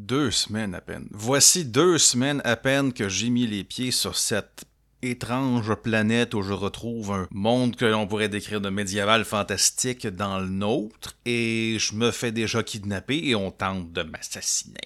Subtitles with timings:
[0.00, 1.06] Deux semaines à peine.
[1.10, 4.64] Voici deux semaines à peine que j'ai mis les pieds sur cette
[5.02, 10.38] étrange planète où je retrouve un monde que l'on pourrait décrire de médiéval fantastique dans
[10.38, 14.80] le nôtre, et je me fais déjà kidnapper et on tente de m'assassiner.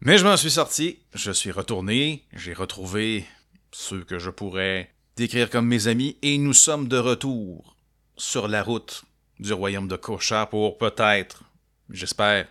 [0.00, 3.24] Mais je m'en suis sorti, je suis retourné, j'ai retrouvé
[3.70, 7.76] ceux que je pourrais décrire comme mes amis, et nous sommes de retour
[8.16, 9.04] sur la route
[9.38, 11.44] du royaume de Kocha pour peut-être,
[11.88, 12.48] j'espère,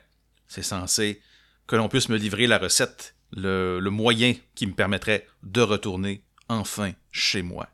[0.52, 1.21] c'est censé,
[1.66, 6.91] que l'on puisse me livrer la recette le, moyen qui me permettrait de retourner enfin
[7.09, 7.70] chez moi.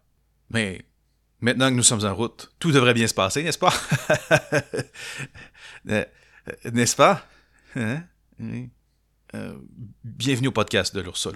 [0.52, 0.86] Mais
[1.42, 3.74] maintenant que nous sommes en route, tout devrait bien se passer, n'est-ce pas?
[5.90, 6.04] Euh,
[6.74, 7.26] n'est-ce pas?
[7.76, 8.04] Hein?
[8.42, 9.54] Euh,
[10.04, 11.28] bienvenue au podcast de l'ours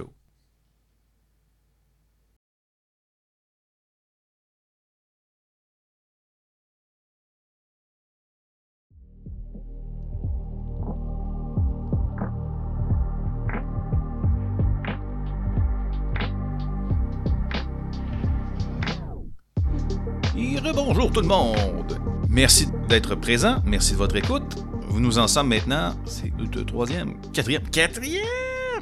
[20.74, 20.86] solo.
[20.86, 22.00] bonjour tout le monde.
[22.30, 24.56] Merci d'être présent, merci de votre écoute.
[24.88, 28.24] Vous nous en sommes maintenant, c'est le troisième, quatrième, quatrième,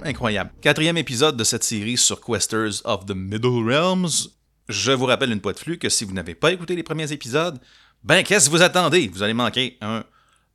[0.04, 0.52] incroyable.
[0.62, 4.30] Quatrième épisode de cette série sur Questers of the Middle Realms.
[4.70, 7.12] Je vous rappelle une fois de flux que si vous n'avez pas écouté les premiers
[7.12, 7.60] épisodes,
[8.04, 9.08] ben qu'est-ce que vous attendez?
[9.08, 10.04] Vous allez manquer un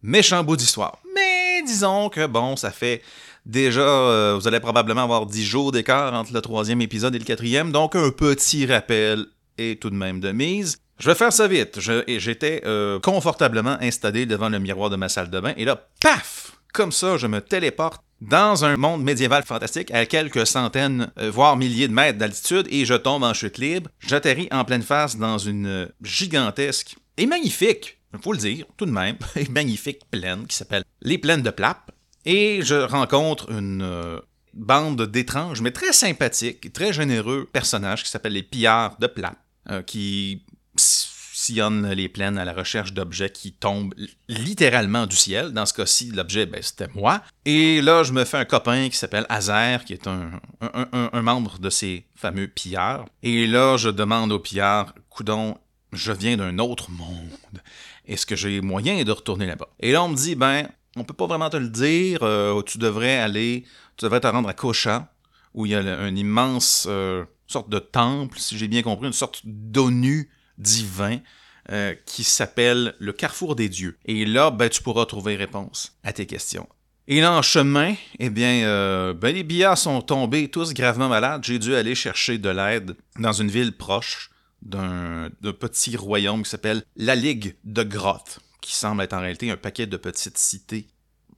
[0.02, 0.98] méchant bout d'histoire.
[1.14, 3.02] Mais disons que bon, ça fait
[3.46, 7.24] déjà, euh, vous allez probablement avoir 10 jours d'écart entre le troisième épisode et le
[7.24, 9.26] quatrième, donc un petit rappel
[9.58, 10.78] est tout de même de mise.
[10.98, 11.80] Je vais faire ça vite.
[11.80, 16.52] J'étais euh, confortablement installé devant le miroir de ma salle de bain et là, paf!
[16.72, 21.56] Comme ça, je me téléporte dans un monde médiéval fantastique à quelques centaines, euh, voire
[21.56, 23.90] milliers de mètres d'altitude et je tombe en chute libre.
[24.00, 28.90] J'atterris en pleine face dans une gigantesque et magnifique, il faut le dire, tout de
[28.90, 29.16] même,
[29.50, 31.90] magnifique plaine qui s'appelle les plaines de Plap.
[32.24, 34.18] Et je rencontre une euh,
[34.52, 39.36] bande d'étranges, mais très sympathiques, très généreux personnages qui s'appellent les pillards de Plap,
[39.86, 40.42] qui
[41.48, 43.94] les plaines à la recherche d'objets qui tombent
[44.28, 45.52] littéralement du ciel.
[45.52, 47.22] Dans ce cas-ci, l'objet, ben, c'était moi.
[47.44, 51.58] Et là, je me fais un copain qui s'appelle Azer, qui est un, un, membre
[51.58, 53.06] de ces fameux pillards.
[53.22, 55.56] Et là, je demande aux pillards, coudon,
[55.92, 57.62] je viens d'un autre monde.
[58.06, 59.68] Est-ce que j'ai moyen de retourner là-bas?
[59.80, 62.22] Et là, on me dit, ben, on peut pas vraiment te le dire.
[62.22, 63.64] Euh, tu devrais aller,
[63.96, 65.12] tu devrais te rendre à Kocha,
[65.54, 69.12] où il y a un immense euh, sorte de temple, si j'ai bien compris, une
[69.12, 71.18] sorte d'ONU divin
[71.70, 73.96] euh, qui s'appelle le Carrefour des Dieux.
[74.04, 76.68] Et là, ben, tu pourras trouver réponse à tes questions.
[77.08, 81.42] Et là, en chemin, eh bien, euh, ben, les billards sont tombés tous gravement malades.
[81.42, 86.82] J'ai dû aller chercher de l'aide dans une ville proche d'un petit royaume qui s'appelle
[86.96, 90.86] la Ligue de Grotte, qui semble être en réalité un paquet de petites cités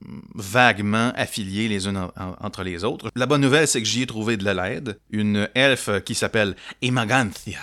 [0.01, 2.09] mm, vaguement affiliées les unes
[2.41, 3.09] entre les autres.
[3.15, 4.99] La bonne nouvelle, c'est que j'y ai trouvé de l'aide.
[5.09, 7.59] Une elfe qui s'appelle Emaganthia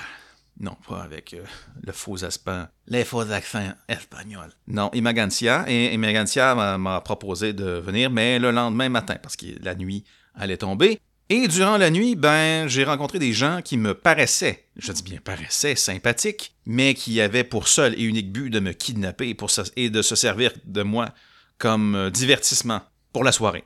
[0.61, 1.45] non, pas avec euh,
[1.83, 4.53] le faux accent, les faux accents espagnols.
[4.69, 5.65] Non, Imagancia.
[5.69, 10.05] Et Imagancia m'a proposé de venir, mais le lendemain matin, parce que la nuit
[10.35, 11.01] allait tomber.
[11.31, 15.21] Et durant la nuit, ben, j'ai rencontré des gens qui me paraissaient, je dis bien
[15.25, 19.89] paraissaient, sympathiques, mais qui avaient pour seul et unique but de me kidnapper pour et
[19.89, 21.09] de se servir de moi
[21.59, 22.83] comme euh, divertissement
[23.13, 23.65] pour la soirée.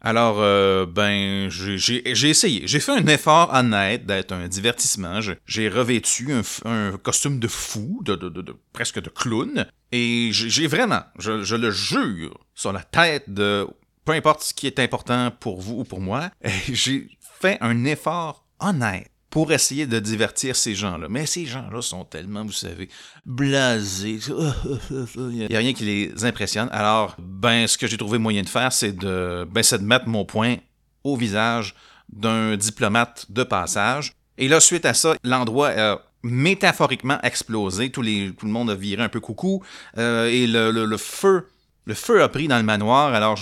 [0.00, 2.66] Alors, euh, ben, j'ai essayé.
[2.66, 5.20] J'ai fait un effort honnête d'être un divertissement.
[5.46, 6.32] J'ai revêtu
[6.64, 9.66] un, costume de fou, de, presque de clown.
[9.90, 13.66] Et j'ai vraiment, je, le jure, sur la tête de
[14.04, 16.30] peu importe ce qui est important pour vous ou pour moi,
[16.72, 17.08] j'ai
[17.40, 21.08] fait un effort honnête pour essayer de divertir ces gens-là.
[21.10, 22.88] Mais ces gens-là sont tellement, vous savez,
[23.26, 24.20] blasés.
[24.90, 26.68] Il n'y a rien qui les impressionne.
[26.72, 30.24] Alors, ben, ce que j'ai trouvé moyen de faire, c'est de, ben, de mettre mon
[30.24, 30.56] point
[31.04, 31.76] au visage
[32.12, 34.12] d'un diplomate de passage.
[34.38, 37.90] Et là, suite à ça, l'endroit a métaphoriquement explosé.
[37.90, 39.62] Tout, le monde a viré un peu coucou.
[39.98, 41.46] Euh, et le, feu,
[41.84, 43.14] le feu a pris dans le manoir.
[43.14, 43.38] Alors,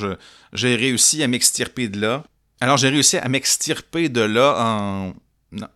[0.52, 2.22] j'ai réussi à m'extirper de là.
[2.60, 5.14] Alors, j'ai réussi à m'extirper de là en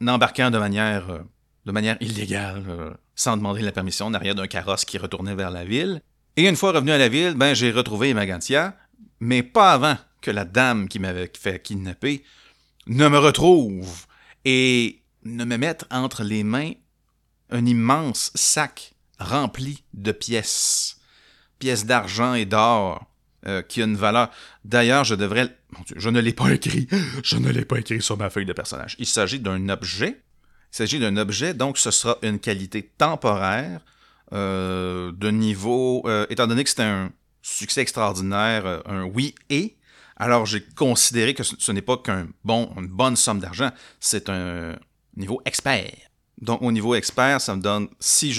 [0.01, 1.21] n'embarquant de manière, euh,
[1.65, 5.51] de manière illégale, euh, sans demander la permission, en arrière d'un carrosse qui retournait vers
[5.51, 6.03] la ville.
[6.37, 8.77] Et une fois revenu à la ville, ben, j'ai retrouvé Magantia,
[9.21, 12.25] mais pas avant que la dame qui m'avait fait kidnapper
[12.87, 14.07] ne me retrouve
[14.45, 16.73] et ne me mette entre les mains
[17.51, 20.99] un immense sac rempli de pièces,
[21.59, 23.07] pièces d'argent et d'or,
[23.47, 24.31] euh, qui a une valeur.
[24.65, 25.57] D'ailleurs, je devrais.
[25.71, 26.89] Mon Dieu, je ne l'ai pas écrit.
[27.23, 28.97] Je ne l'ai pas écrit sur ma feuille de personnage.
[28.99, 30.21] Il s'agit d'un objet.
[30.73, 33.81] Il s'agit d'un objet, donc ce sera une qualité temporaire
[34.33, 36.03] euh, de niveau.
[36.07, 37.11] Euh, étant donné que c'est un
[37.43, 39.77] succès extraordinaire, un oui et,
[40.17, 44.77] Alors j'ai considéré que ce, n'est pas qu'un bon, bonne somme d'argent, c'est un
[45.17, 45.93] niveau expert.
[46.41, 48.33] Donc au niveau expert, ça me donne, si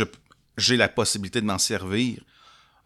[0.57, 2.21] j'ai la possibilité de m'en servir,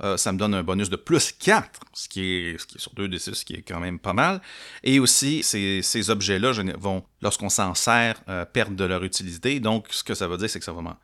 [0.04, 3.18] euh, ça me donne un bonus de plus 4, ce qui est, sur 2 d
[3.18, 4.42] 6, ce qui est quand même pas mal.
[4.84, 9.60] Et aussi, ces, objets-là vont, lorsqu'on s'en sert, euh, perdre de leur utilité.
[9.60, 11.00] Donc, ce que ça veut dire, c'est que ça va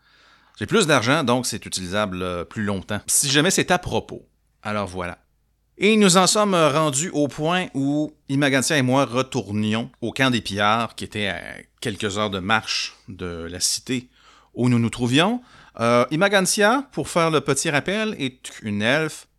[0.61, 3.01] J'ai plus d'argent, donc c'est utilisable euh, plus longtemps.
[3.07, 4.27] Si jamais c'est à propos.
[4.61, 5.17] Alors voilà.
[5.79, 10.39] Et nous en sommes rendus au point où Imagantia et moi retournions au camp des
[10.39, 11.41] pillards, qui était à
[11.79, 14.07] quelques heures de marche de la cité
[14.53, 15.41] où nous nous trouvions.
[15.79, 19.29] Euh, Imagantia, pour faire le petit rappel, est une elfe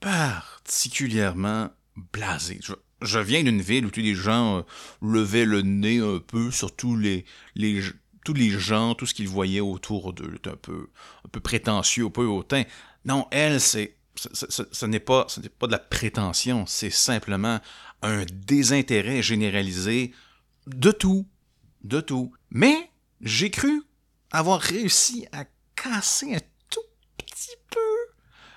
[0.00, 1.70] particulièrement
[2.12, 2.60] blasée.
[3.00, 4.62] Je, viens d'une ville où tous les gens euh,
[5.00, 7.24] levaient le nez un peu sur tous les,
[8.26, 10.40] tous les gens, tout ce qu'ils voyaient autour d'eux.
[10.46, 10.88] un peu,
[11.24, 12.64] un peu prétentieux, un peu hautain.
[13.04, 17.60] Non, elle, c'est ce, n'est pas, ce n'est pas de la prétention, c'est simplement
[18.02, 20.12] un désintérêt généralisé
[20.66, 21.28] de tout,
[21.84, 22.32] de tout.
[22.50, 22.90] Mais
[23.20, 23.84] j'ai cru
[24.32, 25.44] avoir réussi à
[25.76, 26.80] casser un tout
[27.16, 27.78] petit peu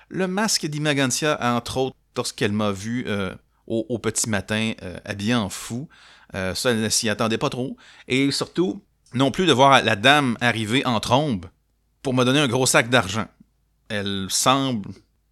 [0.08, 3.32] le masque d'Imagantia, entre autres, lorsqu'elle m'a vu euh,
[3.68, 5.88] au, petit matin euh, habillé en fou.
[6.34, 7.76] Euh, ça, elle ne s'y attendait pas trop.
[8.08, 8.82] Et surtout,
[9.14, 11.46] non plus de voir la dame arriver en trombe
[12.02, 13.26] pour me donner un gros sac d'argent.
[13.88, 14.90] Elle semble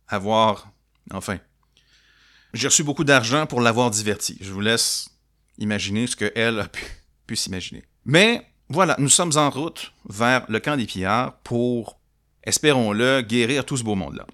[0.08, 0.70] avoir...
[1.12, 1.38] Enfin,
[2.54, 4.38] j'ai reçu beaucoup d'argent pour l'avoir diverti.
[4.40, 5.08] Je vous laisse
[5.58, 6.82] imaginer ce qu'elle a pu,
[7.26, 7.84] pu s'imaginer.
[8.04, 11.98] Mais voilà, nous sommes en route vers le camp des pillards pour,
[12.42, 14.26] espérons-le, guérir tout ce beau monde-là.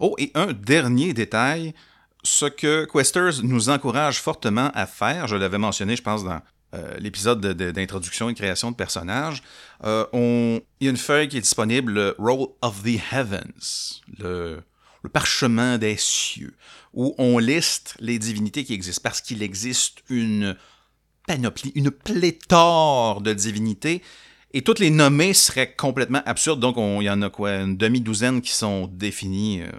[0.00, 1.74] Oh, et un dernier détail,
[2.22, 6.40] ce que Questers nous encourage fortement à faire, je l'avais mentionné, je pense, dans
[6.74, 9.42] euh, l'épisode d'introduction et création de personnages,
[9.84, 10.06] euh,
[10.80, 14.62] il y a une feuille qui est disponible, le Roll of the Heavens, le,
[15.02, 16.54] le parchemin des cieux,
[16.94, 20.56] où on liste les divinités qui existent, parce qu'il existe une
[21.26, 24.02] panoplie, une pléthore de divinités.
[24.52, 26.60] Et toutes les nommées seraient complètement absurdes.
[26.60, 29.70] Donc, il y en a quoi, une demi-douzaine qui sont définies euh,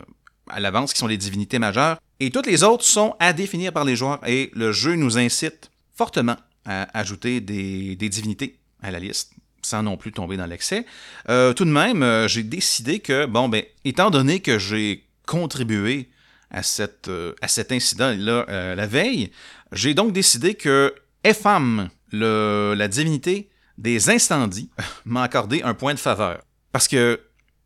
[0.49, 1.99] à l'avance, qui sont les divinités majeures.
[2.21, 4.25] Et toutes les autres sont à définir par les joueurs.
[4.25, 9.97] Et le jeu nous incite fortement à ajouter des, divinités à la liste, sans non
[9.97, 10.85] plus tomber dans l'excès.
[11.29, 16.09] Euh, tout de même, euh, j'ai décidé que, bon, ben, étant donné que j'ai contribué
[16.49, 19.31] à, à cet incident-là la veille,
[19.71, 20.93] j'ai donc décidé que
[21.23, 24.69] Epham, le, la divinité des incendies,
[25.05, 26.41] m'a accordé un point de faveur.
[26.71, 27.21] Parce que,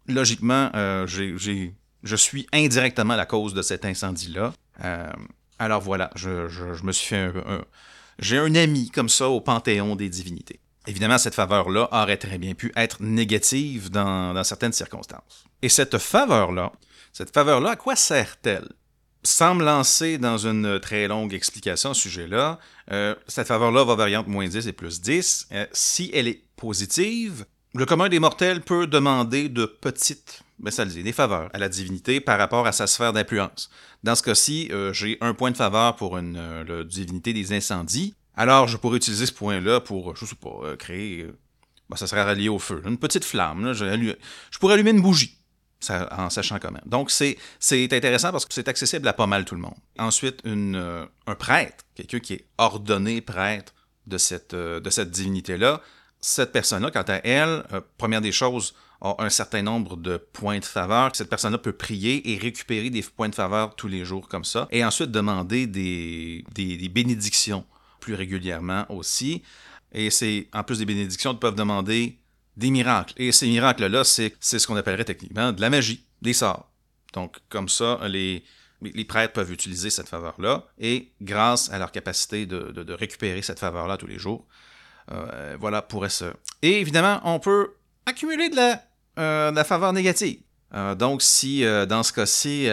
[0.07, 4.53] logiquement, euh, je suis indirectement la cause de cet incendie-là.
[4.83, 5.11] Euh,
[5.59, 7.61] alors voilà, je, me suis fait un,
[8.19, 10.59] J'ai un ami comme ça au panthéon des divinités.
[10.87, 15.45] Évidemment, cette faveur-là aurait très bien pu être négative dans, certaines circonstances.
[15.61, 16.71] Et cette faveur-là,
[17.11, 18.69] cette faveur-là, à quoi sert-elle?
[19.23, 22.59] sans me lancer dans une très longue explication à ce sujet-là,
[22.91, 25.47] euh, cette faveur-là va varier entre moins 10 et plus 10.
[25.51, 31.11] Euh, si elle est positive, le commun des mortels peut demander de petites, ça des
[31.11, 33.69] faveurs à la divinité par rapport à sa sphère d'influence.
[34.03, 38.15] Dans ce cas-ci, euh, j'ai un point de faveur pour une divinité des incendies.
[38.35, 41.27] Alors, je pourrais utiliser ce point-là pour, je sais pas, créer...
[41.89, 42.81] Ben, ça serait relié au feu.
[42.85, 43.73] Une petite flamme.
[43.73, 45.37] je pourrais allumer une bougie
[45.89, 46.79] en sachant comment.
[46.85, 47.37] Donc, c'est
[47.93, 49.75] intéressant parce que c'est accessible à pas mal tout le monde.
[49.97, 53.73] Ensuite, euh, un prêtre, quelqu'un qui est ordonné prêtre
[54.07, 55.81] de cette, euh, divinité-là,
[56.19, 60.59] cette personne-là, quant à elle, euh, première des choses, a un certain nombre de points
[60.59, 61.15] de faveur.
[61.15, 64.67] Cette personne-là peut prier et récupérer des points de faveur tous les jours comme ça,
[64.71, 66.43] et ensuite demander des,
[66.89, 67.65] bénédictions
[67.99, 69.43] plus régulièrement aussi.
[69.91, 72.19] Et c'est, en plus des bénédictions, ils peuvent demander
[72.57, 73.13] des miracles.
[73.17, 76.69] Et ces miracles-là, c'est ce qu'on appellerait techniquement de la magie, des sorts.
[77.13, 78.43] Donc, comme ça, les,
[79.07, 83.97] prêtres peuvent utiliser cette faveur-là, et grâce à leur capacité de, de, récupérer cette faveur-là
[83.97, 84.45] tous les jours,
[85.11, 86.25] euh, voilà, pourrait se...
[86.61, 87.73] Et évidemment, on peut
[88.05, 88.83] accumuler de la,
[89.19, 90.39] euh, de la faveur négative.
[90.73, 92.67] Euh, donc, si dans ce cas-ci,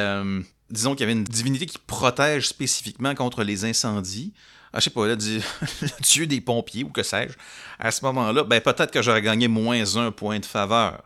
[0.71, 4.33] disons qu'il y avait une divinité qui protège spécifiquement contre les incendies,
[4.73, 7.35] ah, je sais pas, le dieu des pompiers ou que sais-je,
[7.79, 11.03] à ce moment-là, ben peut-être que j'aurais gagné moins un point de faveur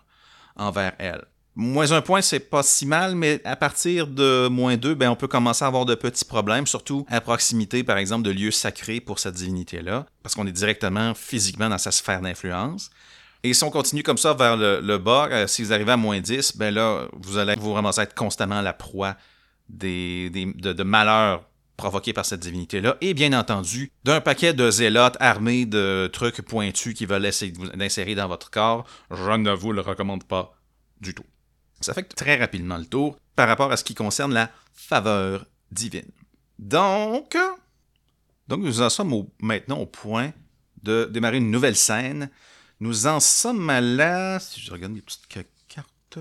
[0.56, 1.24] envers elle.
[1.58, 5.16] Moins un point, c'est pas si mal, mais à partir de moins deux, ben on
[5.16, 9.00] peut commencer à avoir de petits problèmes, surtout à proximité, par exemple, de lieux sacrés
[9.00, 12.90] pour cette divinité-là, parce qu'on est directement physiquement dans sa sphère d'influence.
[13.46, 16.20] Et si on continue comme ça vers le, bas, euh, si vous arrivez à moins
[16.20, 19.16] 10, ben là, vous allez vous ramasser être constamment la proie
[19.68, 21.44] des, de, de malheurs
[21.76, 26.94] provoqué par cette divinité-là, et bien entendu, d'un paquet de zélotes armés de trucs pointus
[26.94, 30.54] qui veulent essayer d'insérer dans votre corps, je ne vous le recommande pas
[31.00, 31.26] du tout.
[31.80, 36.10] Ça fait très rapidement le tour par rapport à ce qui concerne la faveur divine.
[36.58, 37.36] Donc,
[38.48, 40.32] Donc, nous en sommes maintenant au point
[40.82, 42.30] de démarrer une nouvelle scène.
[42.80, 44.38] Nous en sommes à la...
[44.38, 46.18] Si je regarde petites cartes...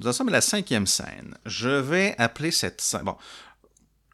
[0.00, 1.36] Nous en sommes à la cinquième scène.
[1.46, 3.02] Je vais appeler cette scène...
[3.02, 3.16] Bon,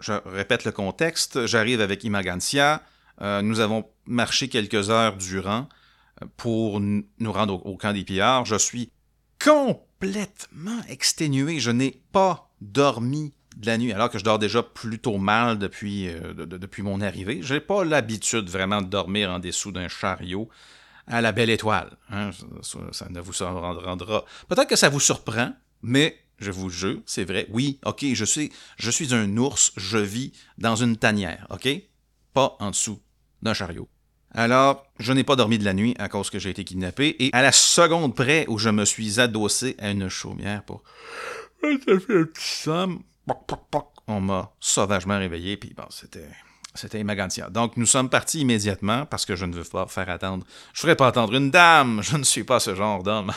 [0.00, 1.46] je répète le contexte.
[1.46, 2.82] J'arrive avec Imagancia.
[3.22, 5.68] Euh, nous avons marché quelques heures durant
[6.22, 8.44] euh, pour nous rendre au, camp des pillards.
[8.44, 8.92] Je suis
[9.42, 11.60] complètement exténué.
[11.60, 16.08] Je n'ai pas dormi de la nuit, alors que je dors déjà plutôt mal depuis,
[16.08, 17.42] euh, depuis mon arrivée.
[17.42, 20.48] Je n'ai pas l'habitude vraiment de dormir en dessous d'un chariot
[21.06, 21.96] à la belle étoile.
[22.10, 22.30] Hein.
[22.92, 24.24] Ça, ne vous rendra.
[24.48, 25.52] Peut-être que ça vous surprend,
[25.82, 27.46] mais je vous jure, c'est vrai.
[27.50, 31.68] Oui, ok, je suis, je suis un ours, je vis dans une tanière, ok?
[32.32, 33.00] Pas en dessous
[33.42, 33.88] d'un chariot.
[34.32, 37.30] Alors, je n'ai pas dormi de la nuit à cause que j'ai été kidnappé, et
[37.32, 40.82] à la seconde près où je me suis adossé à une chaumière pour.
[41.62, 42.68] Ça un petit
[44.06, 46.28] On m'a sauvagement réveillé, puis bon, c'était.
[46.74, 47.50] C'était Magantia.
[47.50, 50.46] Donc, nous sommes partis immédiatement parce que je ne veux pas faire attendre.
[50.72, 52.00] Je ne ferai pas attendre une dame.
[52.02, 53.32] Je ne suis pas ce genre d'homme.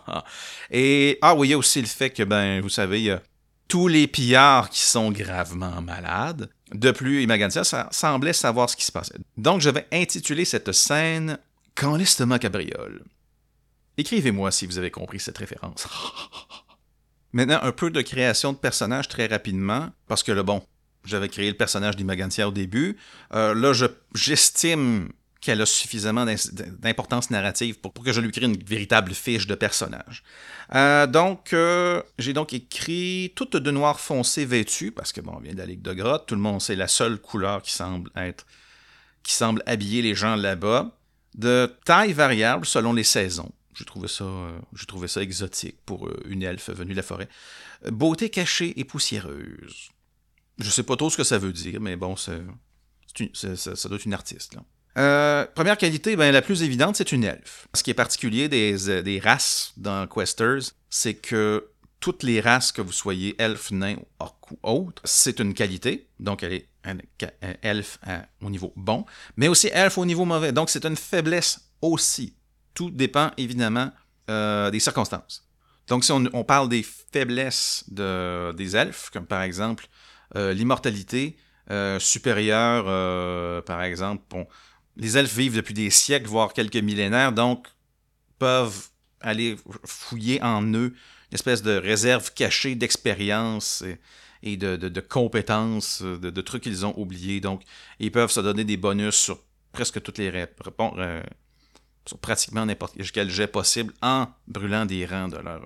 [0.70, 3.10] Et, ah oui, il y a aussi le fait que, ben, vous savez, il y
[3.10, 3.20] a
[3.66, 6.50] tous les pillards qui sont gravement malades.
[6.72, 9.18] De plus, Imagantia semblait savoir ce qui se passait.
[9.36, 11.38] Donc, je vais intituler cette scène
[11.74, 13.02] Quand l'estomac cabriole.
[13.96, 15.88] Écrivez-moi si vous avez compris cette référence.
[17.32, 20.62] Maintenant, un peu de création de personnages très rapidement, parce que le bon,
[21.08, 22.96] j'avais créé le personnage d'Imagantia au début.
[23.34, 23.72] Euh, là,
[24.14, 25.08] j'estime
[25.40, 26.26] qu'elle a suffisamment
[26.80, 30.24] d'importance narrative pour, que je lui crée une véritable fiche de personnage.
[30.74, 35.40] Euh, donc, euh, j'ai donc écrit toute de noir foncé vêtue, parce que bon, on
[35.40, 38.10] vient de la Ligue de Grotte, tout le monde sait la seule couleur qui semble
[38.16, 38.46] être,
[39.22, 40.90] qui semble habiller les gens là-bas,
[41.36, 43.52] de taille variable selon les saisons.
[43.74, 44.24] J'ai trouvé ça,
[44.88, 47.28] trouvé ça exotique pour une elfe venue de la forêt.
[47.88, 49.90] Beauté cachée et poussiéreuse.
[50.58, 54.14] Je sais pas trop ce que ça veut dire, mais bon, ça, doit être une
[54.14, 54.56] artiste.
[54.96, 57.68] Euh, première qualité, ben, la plus évidente, c'est une elfe.
[57.74, 61.68] Ce qui est particulier des, euh, des races dans Questers, c'est que
[62.00, 66.08] toutes les races, que vous soyez elfe, nain, orc ou autre, c'est une qualité.
[66.18, 66.98] Donc, elle est un,
[67.62, 67.98] elfe
[68.40, 69.04] au niveau bon,
[69.36, 70.52] mais aussi elfe au niveau mauvais.
[70.52, 72.34] Donc, c'est une faiblesse aussi.
[72.74, 73.92] Tout dépend évidemment
[74.30, 75.48] euh, des circonstances.
[75.88, 79.88] Donc, si on, parle des faiblesses de, des elfes, comme par exemple
[80.34, 81.36] l'immortalité
[81.98, 84.46] supérieure, par exemple, bon,
[84.96, 87.66] les elfes vivent depuis des siècles, voire quelques millénaires, donc
[88.38, 88.88] peuvent
[89.20, 90.94] aller fouiller en eux
[91.30, 93.84] une espèce de réserve cachée d'expérience
[94.42, 97.40] et, de, compétences, de, trucs qu'ils ont oubliés.
[97.40, 97.62] Donc,
[97.98, 99.38] ils peuvent se donner des bonus sur
[99.72, 101.22] presque toutes les réponses, euh,
[102.06, 105.58] sur pratiquement n'importe quel jet possible en brûlant des rangs euh,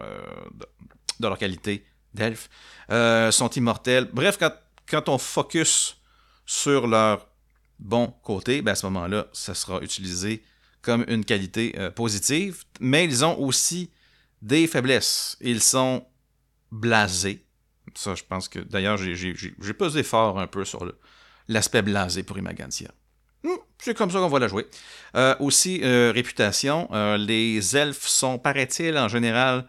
[1.20, 2.48] de, leur qualité d'elfes.
[2.90, 4.08] Euh, sont immortels.
[4.12, 4.38] Bref,
[4.86, 5.96] quand, on focus
[6.44, 7.28] sur leur
[7.78, 10.44] bon côté, ben à ce moment-là, ça sera utilisé
[10.82, 13.90] comme une qualité euh, positive, mais ils ont aussi
[14.42, 15.36] des faiblesses.
[15.40, 16.04] Ils sont
[16.70, 17.46] blasés.
[17.94, 20.84] Ça, je pense que d'ailleurs, j'ai posé fort un peu sur
[21.48, 22.90] l'aspect blasé pour Imagantia.
[23.44, 24.66] Hmm, c'est comme ça qu'on va la jouer.
[25.16, 26.88] Euh, aussi, réputation.
[27.16, 29.66] les elfes sont, paraît-il, en général,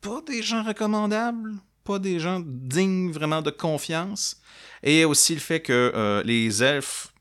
[0.00, 4.40] pas des gens recommandables, pas des gens dignes vraiment de confiance.
[4.82, 7.12] Et aussi le fait que euh, les elfes,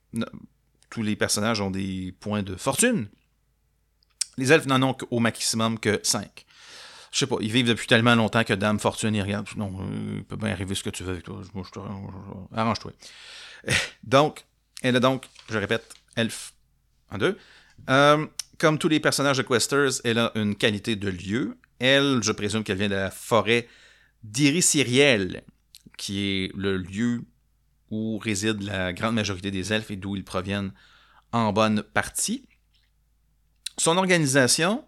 [0.90, 3.08] tous les personnages ont des points de fortune.
[4.38, 6.46] Les elfes n'en ont au maximum que 5.
[7.12, 9.48] Je sais pas, ils vivent depuis tellement longtemps que Dame Fortune, ils regardent.
[9.56, 11.42] Non, euh, il peut bien arriver ce que tu veux avec toi.
[12.54, 12.92] Arrange-toi.
[14.04, 14.46] Donc,
[14.82, 16.54] elle a donc, je répète, elfe
[17.10, 17.38] en deux.
[17.90, 18.28] Euh,
[18.58, 21.58] comme tous les personnages de Questers, elle a une qualité de lieu.
[21.80, 23.68] Elle, je présume qu'elle vient de la forêt
[24.24, 25.44] d'Irisiriel,
[25.98, 27.24] qui est le lieu
[27.92, 30.72] où réside la grande majorité des elfes et d'où ils proviennent
[31.32, 32.48] en bonne partie.
[33.78, 34.86] Son organisation,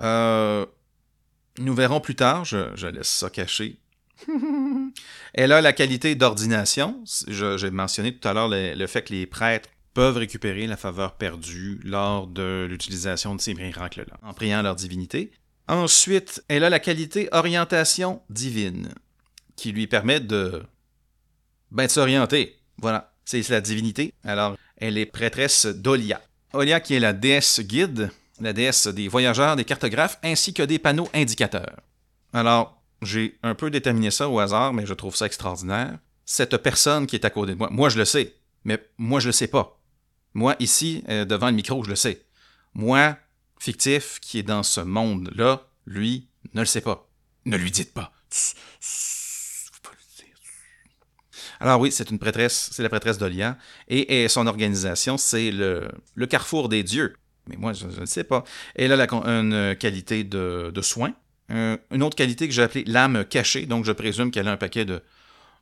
[0.00, 0.66] euh,
[1.58, 3.78] nous verrons plus tard, je, laisse ça cacher.
[5.34, 7.02] Elle a la qualité d'ordination.
[7.28, 11.80] J'ai mentionné tout à l'heure le, fait que les prêtres peuvent récupérer la faveur perdue
[11.84, 15.30] lors de l'utilisation de ces miracles-là, en priant leur divinité.
[15.68, 18.88] Ensuite, elle a la qualité orientation divine,
[19.56, 20.62] qui lui permet de
[21.70, 22.60] ben, de s'orienter.
[22.78, 24.12] Voilà, c'est la divinité.
[24.24, 26.20] Alors, elle est prêtresse d'Olia.
[26.52, 30.78] Olia qui est la déesse guide, la déesse des voyageurs, des cartographes, ainsi que des
[30.78, 31.80] panneaux indicateurs.
[32.32, 35.98] Alors, j'ai un peu déterminé ça au hasard, mais je trouve ça extraordinaire.
[36.24, 39.28] Cette personne qui est à côté de moi, moi je le sais, mais moi je
[39.28, 39.78] le sais pas.
[40.32, 42.24] Moi, ici, euh, devant le micro, je le sais.
[42.74, 43.16] Moi,
[43.64, 47.08] fictif, qui est dans ce monde-là, lui, ne le sait pas.
[47.46, 48.12] Ne lui dites pas.
[51.60, 53.56] Alors oui, c'est une prêtresse, c'est la prêtresse d'Olia,
[53.88, 55.88] et, son organisation, c'est le,
[56.28, 57.14] carrefour des dieux.
[57.48, 58.44] Mais moi, je ne sais pas.
[58.74, 61.14] Elle a la, une qualité de, soin,
[61.48, 64.84] une autre qualité que j'ai appelée l'âme cachée, donc je présume qu'elle a un paquet
[64.84, 65.02] de,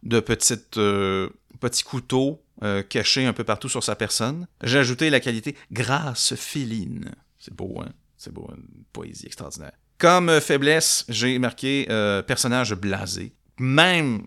[0.03, 1.29] de petites, euh,
[1.61, 4.47] petits couteaux euh, cachés un peu partout sur sa personne.
[4.63, 7.13] J'ai ajouté la qualité grâce féline.
[7.43, 7.91] C'est beau, hein?
[8.17, 9.73] C'est beau, une poésie extraordinaire.
[9.99, 11.87] Comme euh, faiblesse, j'ai marqué
[12.27, 13.35] personnage blasé.
[13.59, 14.23] Même,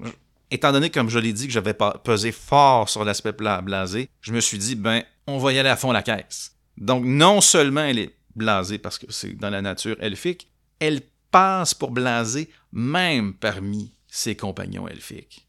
[0.52, 4.42] étant donné, comme je l'ai dit, que j'avais pesé fort sur l'aspect blasé, je me
[4.42, 6.58] suis dit, ben, on va y aller à fond la caisse.
[6.78, 11.74] Donc, non seulement elle est blasée parce que c'est dans la nature elfique, elle passe
[11.74, 15.48] pour blasée même parmi ses compagnons elfiques.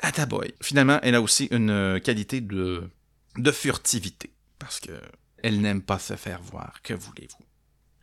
[0.00, 0.54] Ataboy.
[0.60, 2.88] Finalement, elle a aussi une euh, qualité de,
[3.36, 4.92] de furtivité, parce que
[5.42, 6.80] elle n'aime pas se faire voir.
[6.82, 7.44] Que voulez-vous?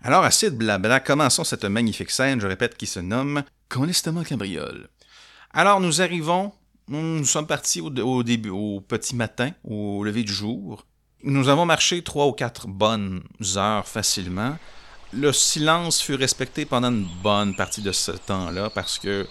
[0.02, 4.88] Alors, assez de blabla, commençons cette magnifique scène, je répète, qui se nomme Connestement Cabriole.
[5.52, 6.52] Alors, nous arrivons,
[6.88, 10.86] nous sommes partis au, début, au petit matin, au lever du jour.
[11.24, 13.24] Nous avons marché trois ou quatre bonnes
[13.56, 14.58] heures facilement.
[15.12, 19.28] Le silence fut respecté pendant une bonne partie de ce temps-là parce que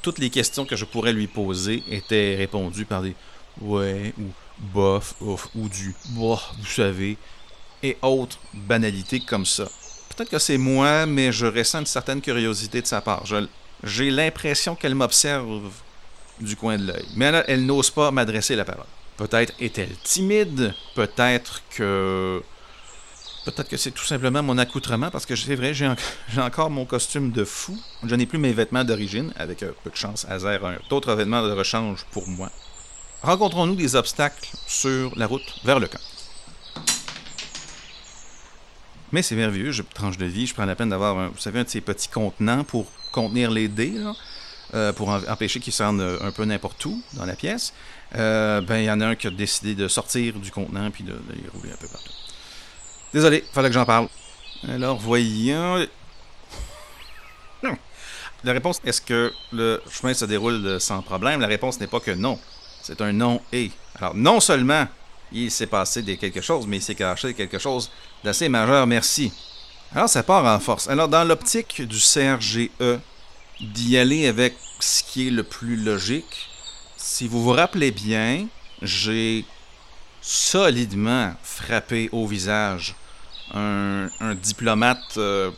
[0.00, 3.14] toutes les questions que je pourrais lui poser étaient répondues par des
[3.60, 4.24] ouais ou
[4.72, 7.18] bof ouf, ou du boh, vous savez,
[7.84, 9.64] et autres banalités comme ça.
[10.08, 13.24] Peut-être que c'est moi, mais je ressens une certaine curiosité de sa part.
[13.82, 15.70] J'ai l'impression qu'elle m'observe
[16.40, 17.06] du coin de l'œil.
[17.16, 18.86] Mais elle, elle n'ose pas m'adresser la parole.
[19.16, 22.42] Peut-être est-elle timide, peut-être que
[23.44, 25.86] Peut-être que c'est tout simplement mon accoutrement, parce que c'est vrai, j'ai,
[26.38, 27.78] encore mon costume de fou.
[28.02, 31.46] Je n'ai plus mes vêtements d'origine, avec un peu de chance, hasard, un autre vêtement
[31.46, 32.50] de rechange pour moi.
[33.22, 36.00] Rencontrons-nous des obstacles sur la route vers le camp.
[39.14, 41.62] Mais c'est merveilleux, je tranche de vie, je prends la peine d'avoir, vous savez, un
[41.62, 43.94] de ces petits contenants pour contenir les dés,
[44.74, 47.72] euh, pour empêcher qu'ils sortent un peu n'importe où dans la pièce.
[48.16, 51.04] Euh, ben, il y en a un qui a décidé de sortir du contenant puis
[51.04, 52.10] de, les rouler un peu partout.
[53.12, 54.08] Désolé, fallait que j'en parle.
[54.68, 55.86] Alors, voyons.
[58.42, 61.38] La réponse, est-ce que le chemin se déroule sans problème?
[61.38, 62.36] La réponse n'est pas que non.
[62.82, 63.70] C'est un non et.
[63.94, 64.88] Alors, non seulement
[65.34, 67.90] il s'est passé quelque chose, mais il s'est caché quelque chose
[68.22, 69.32] d'assez majeur, merci.
[69.94, 70.88] Alors, ça part en force.
[70.88, 72.70] Alors, dans l'optique du CRGE,
[73.60, 76.48] d'y aller avec ce qui est le plus logique,
[76.96, 78.46] si vous vous rappelez bien,
[78.82, 79.44] j'ai
[80.20, 82.94] solidement frappé au visage
[83.52, 84.08] un,
[84.42, 85.50] diplomate euh,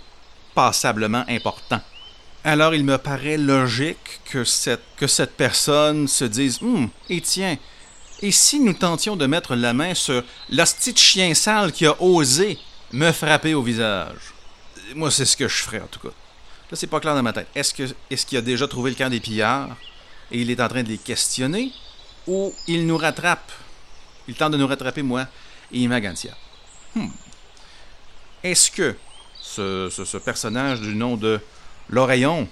[0.54, 1.80] passablement important.
[2.44, 7.56] Alors il me paraît logique que cette, que cette personne se dise Hum, et tiens,
[8.22, 12.00] et si nous tentions de mettre la main sur l'hostie de chien sale qui a
[12.00, 12.58] osé
[12.92, 14.34] me frapper au visage?
[14.94, 16.14] Moi, c'est ce que je ferais en tout cas.
[16.70, 17.48] Là, c'est pas clair dans ma tête.
[17.54, 19.76] Est-ce qu'il a déjà trouvé le camp des pillards
[20.30, 21.72] et il est en train de les questionner
[22.26, 23.52] ou il nous rattrape?
[24.28, 25.26] Il tente de nous rattraper, moi
[25.72, 26.36] et Imagantia.
[26.94, 27.08] Hmm.
[28.42, 28.96] Est-ce que
[29.40, 31.40] ce, personnage du nom de
[31.88, 32.48] l'oreillon,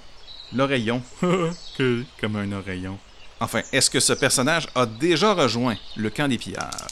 [0.53, 1.01] l'oreillon,
[2.19, 2.97] comme un oreillon,
[3.39, 6.87] enfin, est-ce que ce personnage a déjà rejoint le camp des pillards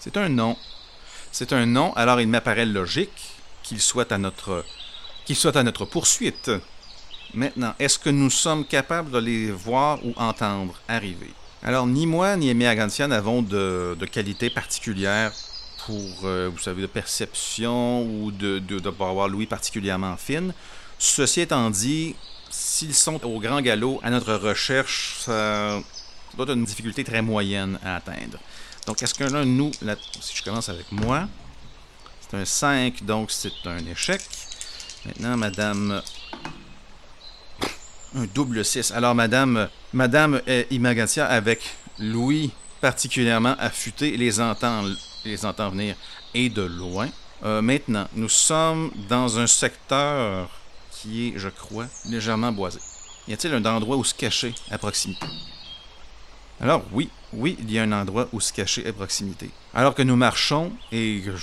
[0.00, 0.56] C'est un nom.
[1.32, 4.64] C'est un nom, alors il m'apparaît logique qu'il soit à notre
[5.24, 6.50] qu'il soit à notre poursuite.
[7.32, 11.32] Maintenant, est-ce que nous sommes capables de les voir ou entendre arriver?
[11.62, 15.32] Alors, ni moi ni Amy Agantia n'avons de, de qualité particulière
[15.86, 20.52] pour, euh, vous savez, de perception ou de, de, de avoir particulièrement fine.
[20.98, 22.14] Ceci étant dit,
[22.54, 25.80] s'ils sont au grand galop à notre recherche, ça,
[26.36, 28.38] doit être une difficulté très moyenne à atteindre.
[28.86, 29.72] Donc, est-ce qu'un de nous,
[30.20, 31.26] si je commence avec moi,
[32.20, 34.20] c'est un 5, donc c'est un échec.
[35.04, 36.02] Maintenant, Madame.
[38.16, 38.92] Un double 6.
[38.92, 40.40] Alors, Madame, Madame
[40.70, 41.60] Imagatia, avec
[41.98, 44.84] Louis particulièrement affûté, les entend
[45.24, 45.96] les entend venir
[46.34, 47.08] et de loin.
[47.44, 50.50] Euh, maintenant, nous sommes dans un secteur
[51.04, 52.80] qui est, je crois, légèrement boisé.
[53.28, 55.26] Y a-t-il un endroit où se cacher à proximité?
[56.60, 59.50] Alors oui, oui, il y a un endroit où se cacher à proximité.
[59.74, 61.36] Alors que nous marchons et que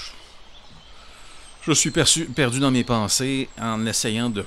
[1.63, 4.45] je, suis perdu dans mes pensées en essayant de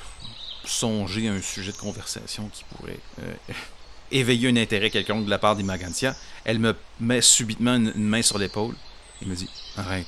[0.65, 3.35] songer à un sujet de conversation qui pourrait euh,
[4.11, 8.39] éveiller un intérêt quelconque de la part d'Imagantia, elle me met subitement une main sur
[8.39, 8.75] l'épaule.
[9.23, 10.07] Il me dit Arrête.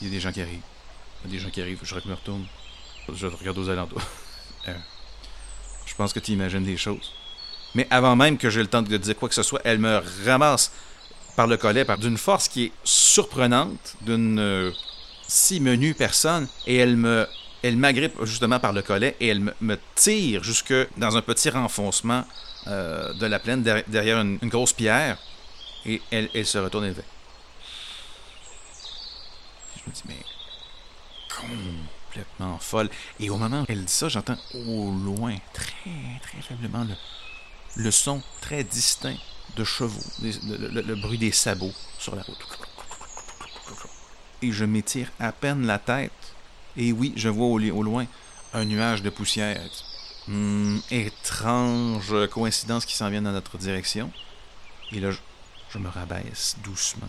[0.00, 0.60] Il y a des gens qui arrivent.
[1.24, 1.80] Il y a des gens qui arrivent.
[1.82, 2.46] Je me retourne.
[3.14, 4.02] Je regarde aux alentours.
[4.68, 4.74] Euh,
[5.86, 7.14] je pense que tu imagines des choses.
[7.74, 10.02] Mais avant même que j'ai le temps de dire quoi que ce soit, elle me
[10.26, 10.70] ramasse
[11.34, 14.70] par le collet, par d'une force qui est surprenante, d'une euh,
[15.26, 17.26] si menue personne, et elle me,
[17.62, 21.48] elle m'agrippe justement par le collet et elle me, me tire jusque dans un petit
[21.48, 22.26] renfoncement
[22.66, 25.16] euh, de la plaine derrière une, grosse pierre.
[25.86, 27.04] Et elle, elle se retourne et fait.
[29.76, 30.16] Je me dis, mais
[32.10, 32.90] complètement folle.
[33.18, 36.94] Et au moment où elle dit ça, j'entends au loin, très, très faiblement, le,
[37.76, 39.16] le son très distinct
[39.56, 42.58] de chevaux, le, bruit des sabots sur la route.
[44.42, 46.12] Et je m'étire à peine la tête.
[46.76, 48.06] Et oui, je vois au, au loin
[48.52, 49.60] un nuage de poussière.
[50.28, 54.12] Hum, étrange coïncidence qui s'en vient dans notre direction.
[54.92, 57.08] Et là, je, me rabaisse doucement.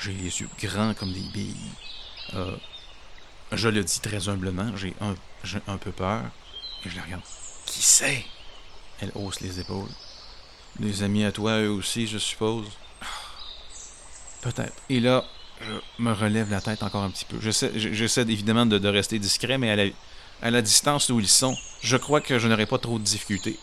[0.00, 1.70] J'ai les yeux grands comme des billes.
[2.34, 2.56] Euh,
[3.52, 5.14] je le dis très humblement, j'ai un,
[5.66, 6.22] un peu peur.
[6.84, 7.22] Et je la regarde.
[7.66, 8.24] Qui c'est?
[9.00, 9.88] Elle hausse les épaules.
[10.78, 12.66] Des amis à toi, eux aussi, je suppose.
[14.42, 14.74] Peut-être.
[14.88, 15.24] Et là,
[15.60, 17.38] je me relève la tête encore un petit peu.
[17.40, 19.84] J'essaie évidemment de, rester discret, mais à la,
[20.42, 23.58] à la distance où ils sont, je crois que je n'aurai pas trop de difficultés.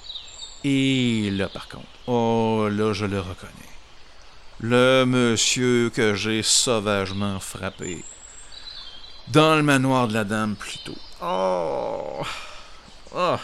[0.64, 3.52] Et là, par contre, oh là, je le reconnais.
[4.60, 8.04] Le monsieur que j'ai sauvagement frappé.
[9.30, 10.98] Dans le manoir de la dame, plutôt.
[11.22, 12.22] Oh!
[13.14, 13.36] Oh!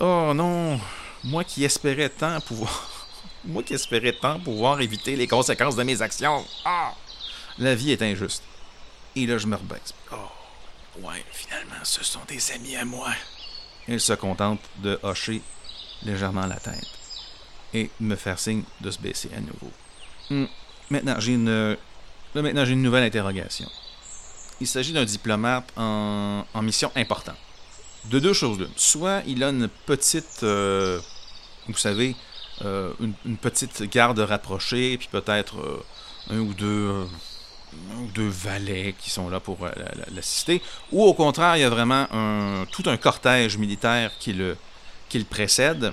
[0.00, 0.80] Oh non!
[1.22, 2.88] Moi qui espérais tant pouvoir.
[3.44, 6.44] Moi qui espérais tant pouvoir éviter les conséquences de mes actions.
[6.64, 6.92] Ah!
[7.58, 8.42] La vie est injuste.
[9.14, 9.94] Et là, je me rebaisse.
[10.12, 10.16] Oh!
[11.02, 13.10] Ouais, finalement, ce sont des amis à moi.
[13.86, 15.40] Il se contente de hocher
[16.02, 16.88] légèrement la tête
[17.72, 19.70] et me faire signe de se baisser à nouveau.
[20.30, 20.46] Hmm.
[20.90, 21.76] Maintenant, j'ai une,
[22.34, 23.68] maintenant, j'ai une nouvelle interrogation.
[24.60, 27.36] Il s'agit d'un diplomate en, mission importante.
[28.06, 28.70] De deux choses l'une.
[28.76, 31.00] Soit il a une petite, euh,
[31.66, 32.14] vous savez,
[32.64, 35.82] euh, une, petite garde rapprochée, puis peut-être euh,
[36.30, 37.06] un ou deux
[38.16, 39.58] deux valets qui sont là pour
[40.12, 42.08] l'assister, ou au contraire, il y a vraiment
[42.72, 44.56] tout un cortège militaire qui le,
[45.08, 45.92] qui le précède.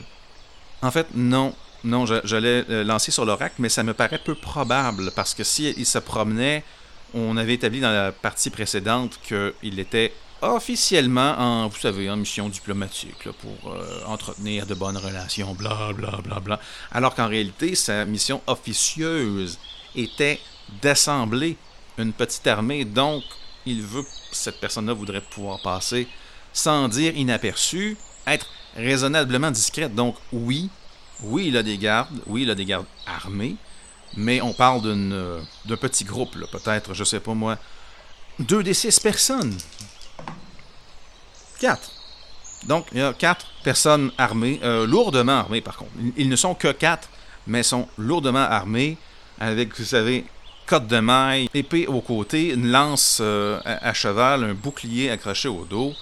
[0.81, 1.53] En fait, non.
[1.83, 5.99] Non, j'allais lancer sur l'oracle, mais ça me paraît peu probable, parce que s'il se
[5.99, 6.63] promenait,
[7.13, 12.47] on avait établi dans la partie précédente qu'il était officiellement en, vous savez, en mission
[12.49, 16.59] diplomatique pour euh, entretenir de bonnes relations, bla bla bla bla.
[16.91, 19.57] Alors qu'en réalité, sa mission officieuse
[19.95, 20.39] était
[20.81, 21.57] d'assembler
[21.97, 23.23] une petite armée, donc
[23.65, 26.07] il veut, cette personne-là voudrait pouvoir passer
[26.53, 29.95] sans dire inaperçu, être raisonnablement discrète.
[29.95, 30.69] Donc oui,
[31.21, 33.55] oui, il a des gardes, oui, il a des gardes armés,
[34.15, 37.57] mais on parle d'un petit groupe, peut-être, je sais pas moi,
[38.39, 39.55] deux des six personnes.
[41.59, 41.91] Quatre.
[42.67, 45.91] Donc, il y a quatre personnes armées, euh, lourdement armées par contre.
[46.15, 47.09] Ils ne sont que quatre,
[47.45, 48.97] mais sont lourdement armés,
[49.39, 50.25] avec, vous savez,
[50.65, 55.65] cotte de maille, épée au côté, une lance euh, à, cheval, un bouclier accroché au
[55.65, 55.93] dos.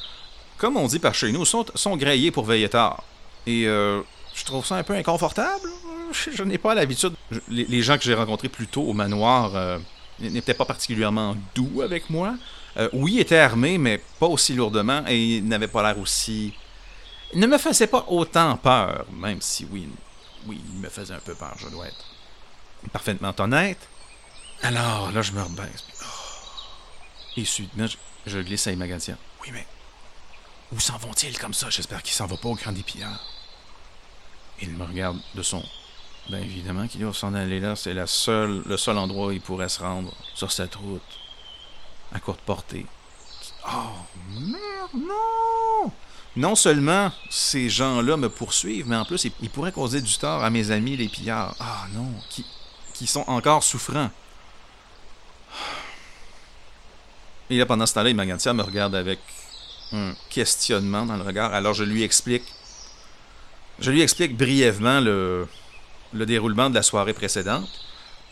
[0.57, 3.03] Comme on dit par chez nous, sont, sont grillés pour veiller tard.
[3.45, 4.01] Et euh,
[4.35, 5.69] je trouve ça un peu inconfortable.
[6.11, 7.13] Je, n'ai pas l'habitude.
[7.49, 9.79] Les, gens que j'ai rencontrés plus tôt au manoir euh,
[10.19, 12.35] n'étaient pas particulièrement doux avec moi.
[12.93, 16.53] oui, ils étaient armés, mais pas aussi lourdement, et ils n'avaient pas l'air aussi.
[17.33, 19.89] Ils ne me faisaient pas autant peur, même si oui,
[20.45, 22.05] oui, ils me faisaient un peu peur, je dois être
[22.91, 23.79] parfaitement honnête.
[24.61, 25.85] Alors, là, je me rebaisse.
[26.01, 26.05] Oh.
[27.37, 29.17] Et subitement, je, je glisse à Imagatia.
[29.41, 29.65] Oui, mais
[30.71, 31.69] où s'en vont-ils comme ça?
[31.69, 32.83] J'espère qu'ils s'en vont pas au Grand des
[34.61, 35.63] Il me regarde de son.
[36.29, 37.75] Bien évidemment qu'il doit s'en aller là.
[37.75, 41.01] C'est la seule, le seul endroit où il pourrait se rendre sur cette route.
[42.13, 42.85] À courte portée.
[43.67, 43.93] Oh,
[44.29, 45.91] merde, non!
[46.35, 50.49] Non seulement ces gens-là me poursuivent, mais en plus, ils, pourraient causer du tort à
[50.49, 51.55] mes amis les pillards.
[51.59, 52.45] Ah non, qui,
[52.93, 54.09] qui sont encore souffrants.
[57.49, 59.19] Et là, pendant ce temps-là, Imagantia me regarde avec
[59.93, 61.53] un questionnement dans le regard.
[61.53, 62.43] Alors, je lui explique.
[63.79, 65.47] Je lui explique brièvement le,
[66.13, 67.67] le déroulement de la soirée précédente.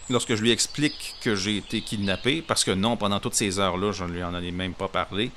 [0.10, 3.92] Lorsque je lui explique que j'ai été kidnappé, parce que non, pendant toutes ces heures-là,
[3.92, 5.32] je ne lui en ai même pas parlé.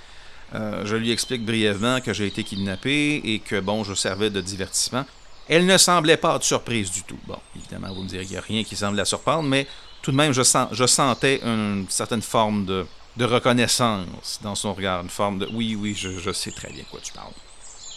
[0.54, 4.40] Euh, je lui explique brièvement que j'ai été kidnappé et que, bon, je servais de
[4.40, 5.04] divertissement.
[5.48, 7.18] Elle ne semblait pas être surprise du tout.
[7.26, 9.66] Bon, évidemment, vous me direz qu'il n'y a rien qui semble la surprendre, mais
[10.02, 10.42] tout de même, je,
[10.72, 15.76] je sentais une certaine forme de, de reconnaissance dans son regard, une forme de oui,
[15.78, 17.32] oui, je, sais très bien quoi tu parles.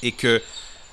[0.01, 0.41] Et que,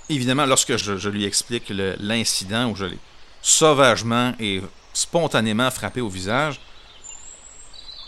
[0.08, 2.98] évidemment, lorsque je, lui explique l'incident où je l'ai
[3.42, 4.60] sauvagement et
[4.92, 6.60] spontanément frappé au visage,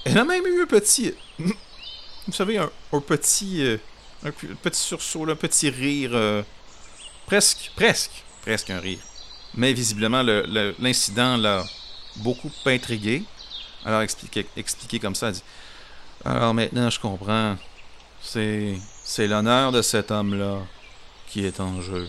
[0.04, 1.14] elle a même eu un petit.
[1.38, 3.62] Vous savez, un, petit.
[3.62, 3.78] Euh,
[4.24, 6.10] un, petit sursaut, un petit rire.
[6.14, 6.42] Euh,
[7.26, 9.00] presque, presque, presque un rire.
[9.54, 11.64] Mais visiblement, l'incident l'a
[12.16, 13.24] beaucoup intrigué.
[13.84, 15.42] Alors, expliqué, expliqué comme ça, elle dit
[16.24, 17.56] alors maintenant, je comprends.
[18.20, 20.58] C'est, c'est l'honneur de cet homme-là
[21.28, 22.08] qui est en jeu.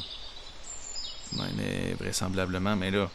[1.34, 3.10] Mais vraisemblablement, mais là,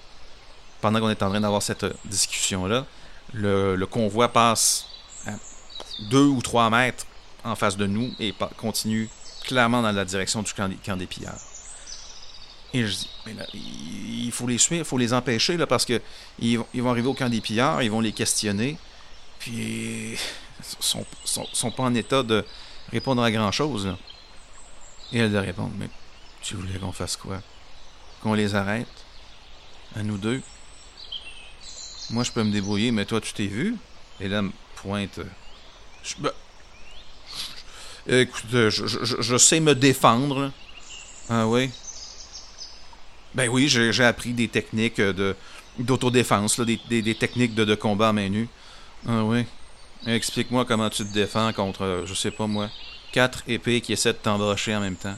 [0.80, 2.86] pendant qu'on est en train d'avoir cette discussion-là,
[3.32, 4.86] le, convoi passe
[5.26, 5.32] à
[6.10, 7.06] deux ou trois mètres
[7.42, 9.08] en face de nous et continue
[9.44, 11.40] clairement dans la direction du camp des, pillards.
[12.72, 15.84] Et je dis, mais là, il faut les suivre, il faut les empêcher, là, parce
[15.84, 16.00] que
[16.38, 18.78] ils, vont- arriver au camp des pillards, ils vont les questionner,
[19.38, 20.18] puis ils
[20.80, 22.44] sont, sont, sont pas en état de
[22.92, 23.94] répondre à grand-chose.
[25.14, 25.88] Et elle de répondre, mais
[26.42, 27.40] tu voulais qu'on fasse quoi?
[28.20, 28.88] Qu'on les arrête?
[29.94, 30.42] À nous deux?
[32.10, 33.76] Moi, je peux me débrouiller, mais toi, tu t'es vu?
[34.20, 34.42] Et là,
[34.74, 35.20] pointe.
[35.20, 35.24] euh,
[36.02, 36.32] Je, ben,
[38.08, 40.50] écoute, euh, je, sais me défendre.
[41.30, 41.70] Ah oui?
[43.34, 45.36] Ben oui, j'ai appris des techniques euh, de
[45.78, 48.48] d'autodéfense, des, techniques de, de combat à main nue.
[49.08, 49.44] Ah oui?
[50.06, 52.68] Explique-moi comment tu te défends contre, je sais pas moi,
[53.14, 55.16] quatre épées qui essaient de t'embrocher en même temps.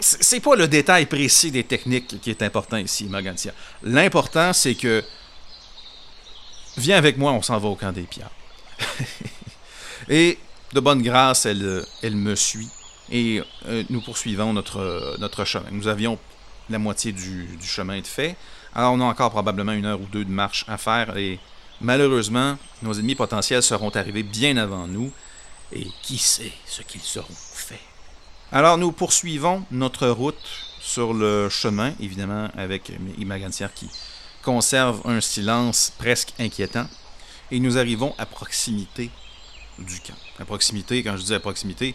[0.00, 3.52] C'est pas le détail précis des techniques qui est important ici, Magantia.
[3.82, 5.04] L'important, c'est que.
[6.78, 8.30] Viens avec moi, on s'en va au camp des pierres.
[10.08, 10.38] et
[10.72, 12.68] de bonne grâce, elle, me suit.
[13.12, 15.68] Et euh, nous poursuivons notre, notre chemin.
[15.70, 16.18] Nous avions
[16.70, 18.34] la moitié du, du chemin de fait.
[18.74, 21.16] Alors, on a encore probablement une heure ou deux de marche à faire.
[21.16, 21.38] Et
[21.80, 25.12] malheureusement, nos ennemis potentiels seront arrivés bien avant nous.
[25.74, 27.80] Et qui sait ce qu'ils seront faits.
[28.52, 30.38] Alors, nous poursuivons notre route
[30.80, 33.88] sur le chemin, évidemment, avec Imagantière qui
[34.42, 36.86] conserve un silence presque inquiétant.
[37.50, 39.10] Et nous arrivons à proximité
[39.78, 40.14] du camp.
[40.38, 41.94] À proximité, quand je dis à proximité,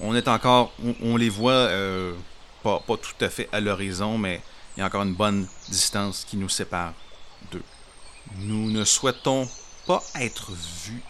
[0.00, 2.14] on est encore, on, les voit euh,
[2.62, 4.40] pas tout à fait à l'horizon, mais
[4.76, 6.92] il y a encore une bonne distance qui nous sépare
[7.50, 7.62] d'eux.
[8.36, 9.48] Nous ne souhaitons
[9.86, 11.02] pas être vus,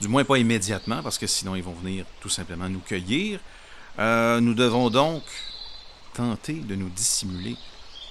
[0.00, 3.40] du moins pas immédiatement, parce que sinon ils vont venir tout simplement nous cueillir.
[3.98, 5.22] Euh, nous devons donc
[6.14, 7.56] tenter de nous dissimuler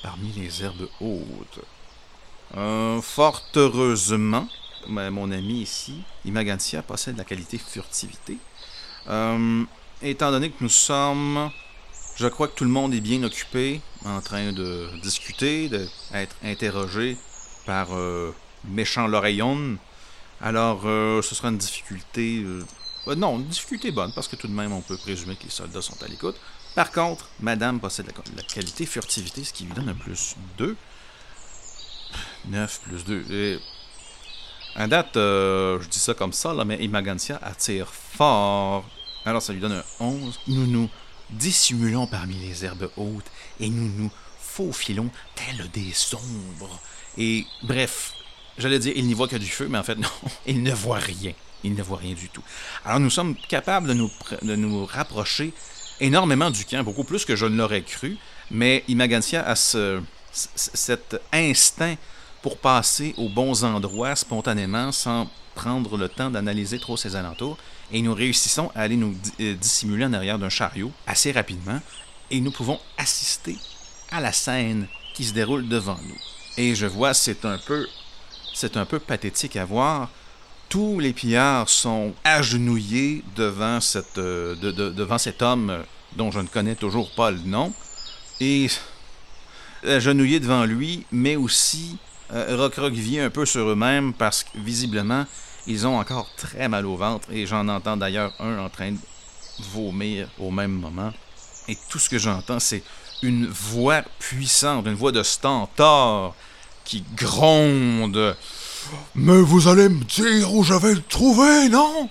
[0.04, 1.60] parmi les herbes hautes.
[2.58, 4.48] Euh, fort heureusement,
[4.88, 8.38] mon ami ici, Imagantia, possède la qualité furtivité.
[9.08, 9.64] Euh,
[10.02, 11.50] étant donné que nous sommes,
[12.16, 17.18] je crois que tout le monde est bien occupé, en train de discuter, d'être interrogé
[17.66, 17.90] par
[18.64, 19.78] méchant l'oreillon.
[20.42, 22.44] Alors, euh, ce sera une difficulté.
[22.44, 25.50] euh, non, une difficulté bonne, parce que tout de même, on peut présumer que les
[25.50, 26.36] soldats sont à l'écoute.
[26.76, 30.76] Par contre, Madame possède la, qualité furtivité, ce qui lui donne un plus 2.
[32.48, 33.26] 9 plus 2.
[33.32, 33.60] Et
[34.76, 38.86] à date, euh, je dis ça comme ça, là, mais Imagantia attire fort.
[39.26, 40.40] Alors ça lui donne un 11.
[40.48, 40.90] Nous nous
[41.32, 46.80] dissimulons parmi les herbes hautes et nous nous faufilons tels des ombres.
[47.18, 48.14] Et bref,
[48.60, 50.10] j'allais dire, il n'y voit que du feu, mais en fait, non,
[50.46, 51.34] il ne voit rien.
[51.64, 52.44] Il ne voit rien du tout.
[52.86, 54.10] Alors nous sommes capables de nous,
[54.42, 55.54] de nous rapprocher
[56.00, 58.18] énormément du camp, beaucoup plus que je ne l'aurais cru,
[58.50, 61.96] mais Imagantia a ce, cet instinct
[62.42, 67.58] pour passer aux bons endroits spontanément sans prendre le temps d'analyser trop ses alentours.
[67.92, 71.82] Et nous réussissons à aller nous euh, dissimuler en arrière d'un chariot assez rapidement
[72.32, 73.58] et nous pouvons assister
[74.12, 76.18] à la scène qui se déroule devant nous.
[76.58, 77.88] Et je vois, c'est un peu,
[78.60, 80.10] c'est un peu pathétique à voir.
[80.68, 85.78] Tous les pillards sont agenouillés euh, de- de- devant cet homme
[86.18, 87.72] dont je ne connais toujours pas le nom.
[88.42, 88.68] Et
[89.88, 91.98] agenouillés devant lui, mais aussi
[92.34, 95.26] euh, recroquevillés un peu sur eux-mêmes parce que visiblement,
[95.66, 98.98] ils ont encore très mal au ventre et j'en entends d'ailleurs un en train de
[99.74, 101.14] vomir au même moment.
[101.70, 102.84] Et tout ce que j'entends, c'est
[103.24, 106.36] une voix puissante, une voix de stentor
[107.16, 108.36] gronde.
[109.16, 112.10] Mais vous allez me dire où je vais le trouver, non?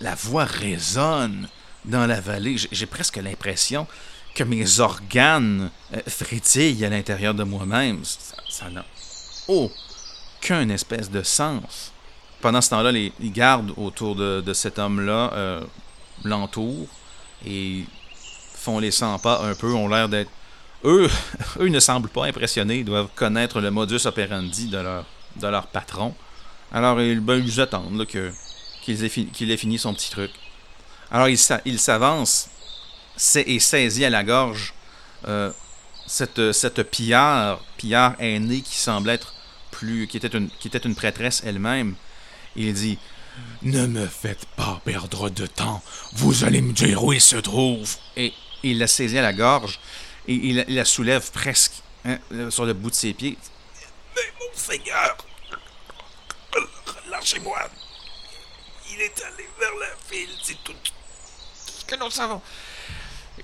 [0.00, 1.48] La voix résonne
[1.84, 2.56] dans la vallée.
[2.70, 3.86] J'ai- presque l'impression
[4.34, 8.02] que mes organes euh, frétillent à l'intérieur de moi-même.
[8.50, 8.84] Ça n'a
[9.48, 11.92] aucun espèce de sens.
[12.42, 15.60] Pendant ce temps-là, les, gardes autour de, de cet homme-là euh,
[16.24, 16.88] l'entourent
[17.46, 17.84] et
[18.54, 20.30] font les 100 pas un peu, ont l'air d'être...
[20.86, 21.10] Eux,
[21.60, 25.04] eux ne semblent pas impressionnés, ils doivent connaître le modus operandi de leur,
[25.36, 26.14] de leur patron.
[26.72, 28.32] Alors, ils, ben, ils attendent que,
[28.82, 30.30] qu'il ait, fi- qu'il ait fini son petit truc.
[31.10, 32.48] Alors, il, il s'avance
[33.16, 34.74] sa- et saisit à la gorge
[35.28, 35.50] euh,
[36.06, 39.34] cette, cette pillard, pillard aînée qui semble être
[39.70, 40.06] plus.
[40.06, 41.94] qui était une, qui était une prêtresse elle-même.
[42.56, 42.98] Il dit
[43.62, 45.82] Ne me faites pas perdre de temps.
[46.14, 47.96] Vous allez me dire où il se trouve.
[48.16, 49.78] Et il la saisit à la gorge
[50.28, 51.72] et il, il la soulève presque
[52.04, 52.18] hein,
[52.50, 53.36] sur le bout de ses pieds.
[54.14, 55.16] Mais mon Seigneur,
[57.10, 57.68] lâchez-moi.
[58.92, 60.92] Il est allé vers la ville, c'est tout, tout
[61.80, 62.40] ce que nous savons.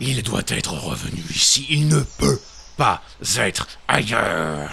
[0.01, 1.67] Il doit être revenu ici.
[1.69, 2.41] Il ne peut
[2.77, 3.03] pas
[3.37, 4.71] être ailleurs.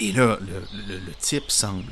[0.00, 1.90] Et là, le, le- le type semble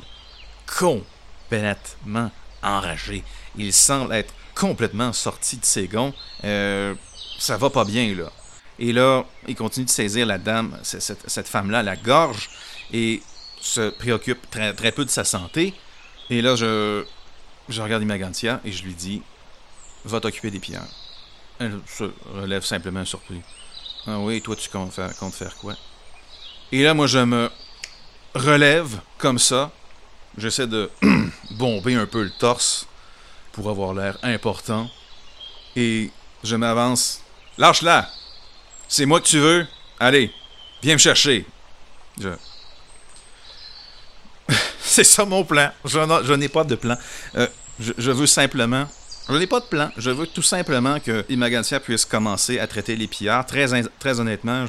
[0.79, 3.23] complètement enragé.
[3.57, 6.13] Il semble être complètement sorti de ses gonds.
[6.43, 6.95] Euh,
[7.37, 8.31] ça va pas bien, là.
[8.79, 12.49] Et là, il continue de saisir la dame, cette, femme-là, la gorge,
[12.93, 13.21] et
[13.59, 15.73] se préoccupe très, peu de sa santé.
[16.29, 17.03] Et là, je,
[17.69, 19.21] je regarde Imagantia et je lui dis
[20.05, 20.87] Va t'occuper des pierres.
[21.59, 23.41] Elle se relève simplement surpris.
[24.05, 25.75] Ah oui, toi, tu comptes faire quoi
[26.71, 27.49] Et là, moi, je me
[28.35, 29.71] relève comme ça.
[30.37, 30.89] J'essaie de
[31.51, 32.87] bomber un peu le torse
[33.57, 34.87] pour avoir l'air important.
[35.75, 36.11] Et
[36.43, 37.21] je m'avance.
[37.57, 38.07] Lâche-la!
[38.87, 39.65] C'est moi que tu veux?
[39.99, 40.31] Allez,
[40.83, 41.43] viens me chercher.
[42.21, 42.29] Je.
[44.79, 45.71] C'est ça mon plan.
[45.83, 46.97] Je, n'ai pas de plan.
[47.35, 47.47] Euh,
[47.79, 48.87] je, veux simplement.
[49.27, 49.89] Je n'ai pas de plan.
[49.97, 53.47] Je veux tout simplement que Imagantia puisse commencer à traiter les pillards.
[53.47, 53.65] Très,
[53.97, 54.67] très honnêtement,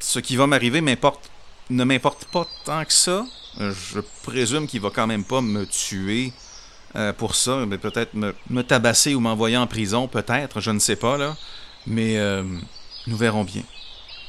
[0.00, 1.30] ce qui va m'arriver m'importe
[1.70, 3.24] ne m'importe pas tant que ça.
[3.60, 6.32] Euh, Je présume qu'il va quand même pas me tuer
[6.96, 10.96] euh, pour ça, mais peut-être me, tabasser ou m'envoyer en prison, peut-être, je ne sais
[10.96, 11.36] pas là.
[11.86, 12.42] Mais euh,
[13.06, 13.62] nous verrons bien.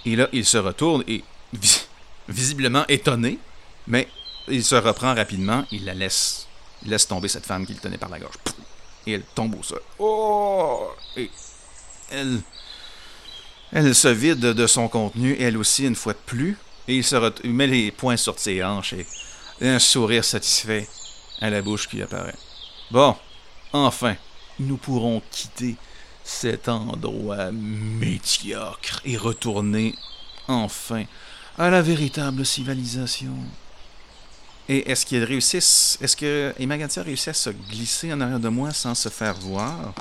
[0.06, 1.88] Et là, il se retourne et vi-
[2.28, 3.40] visiblement étonné,
[3.88, 4.08] mais
[4.48, 5.66] il se reprend rapidement.
[5.72, 6.48] Il la laisse,
[6.86, 8.36] laisse tomber cette femme qu'il tenait par la gorge.
[9.06, 9.82] Et elle tombe au sol.
[9.98, 10.90] Oh!
[11.18, 11.30] Et
[12.12, 12.42] elle,
[13.72, 16.58] elle se vide de son contenu, elle aussi, une fois de plus.
[16.88, 19.06] Et il, se met les poings sur ses hanches et
[19.68, 20.88] un sourire satisfait
[21.40, 22.36] à la bouche qui apparaît.
[22.92, 23.16] Bon,
[23.72, 24.16] enfin,
[24.60, 25.76] nous pourrons quitter
[26.24, 29.94] cet endroit médiocre et retourner
[30.48, 31.06] enfin
[31.58, 33.34] à la véritable civilisation.
[34.68, 38.72] Et est-ce qu'ils réussissent, est-ce que Emagantia réussit à se glisser en arrière de moi
[38.72, 39.94] sans se faire voir?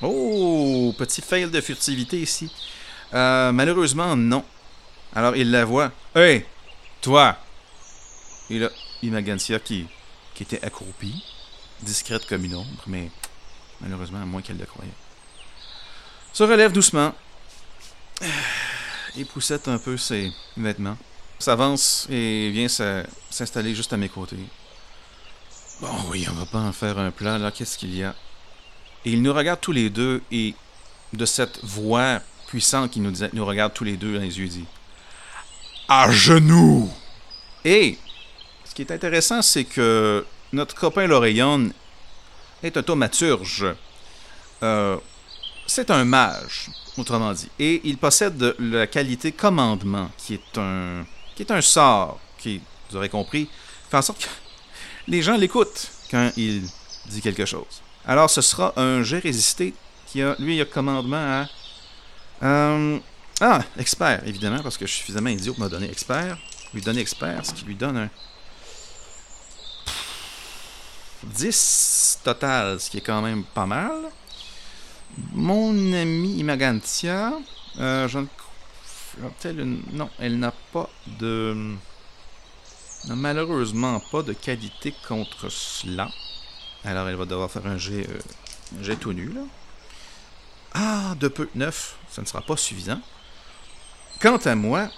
[0.00, 2.50] Oh, petit fail de furtivité ici.
[3.12, 4.44] Euh, malheureusement, non.
[5.14, 5.92] Alors il la voit.
[6.14, 6.44] Hey,
[7.00, 7.36] toi!
[8.50, 8.68] Et là,
[9.02, 9.86] Imagantia qui,
[10.34, 11.22] qui était accroupie,
[11.84, 13.10] discrète comme une ombre, mais
[13.80, 14.90] malheureusement, à moins qu'elle le croyait,
[16.32, 17.14] se relève doucement
[19.16, 20.96] et poussette un peu ses vêtements,
[21.38, 24.36] s'avance et vient s'installer juste à mes côtés.
[25.80, 28.14] Bon, oui, on va pas en faire un plat, là, qu'est-ce qu'il y a?
[29.04, 30.54] Et il nous regarde tous les deux et
[31.12, 34.64] de cette voix puissante qui nous, nous regarde tous les deux dans les yeux, dit
[35.88, 36.90] À genoux
[37.64, 37.98] Et
[38.64, 41.70] ce qui est intéressant, c'est que notre copain L'Oreillon
[42.62, 43.66] est un thaumaturge.
[44.62, 44.96] Euh,
[45.66, 47.50] c'est un mage, autrement dit.
[47.58, 52.96] Et il possède la qualité commandement, qui est un, qui est un sort, qui, vous
[52.96, 53.48] aurez compris,
[53.90, 54.28] fait en sorte que
[55.08, 56.62] les gens l'écoutent quand il
[57.06, 57.82] dit quelque chose.
[58.06, 59.74] Alors, ce sera un jet résisté
[60.06, 61.48] qui a, lui, il a commandement à.
[62.42, 62.98] euh,
[63.40, 66.38] ah, expert, évidemment, parce que je suis suffisamment idiot pour me donner expert.
[66.72, 68.10] Lui donner expert, ce qui lui donne un.
[71.24, 73.92] 10 total, ce qui est quand même pas mal.
[75.32, 77.32] Mon ami Imagantia,
[77.78, 78.08] euh,
[79.92, 80.88] Non, elle n'a pas
[81.20, 81.74] de.
[83.06, 86.08] n'a malheureusement pas de qualité contre cela.
[86.84, 88.18] Alors elle va devoir faire un jet, euh,
[88.82, 89.40] jet tout nu, là.
[90.74, 93.00] Ah, de peu, 9, ça ne sera pas suffisant.
[94.20, 94.88] Quant à moi,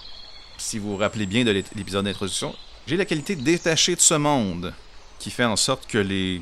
[0.57, 2.55] si vous vous rappelez bien de l'é- l'épisode d'introduction,
[2.87, 4.73] j'ai la qualité détachée de ce monde,
[5.19, 6.41] qui fait en sorte que les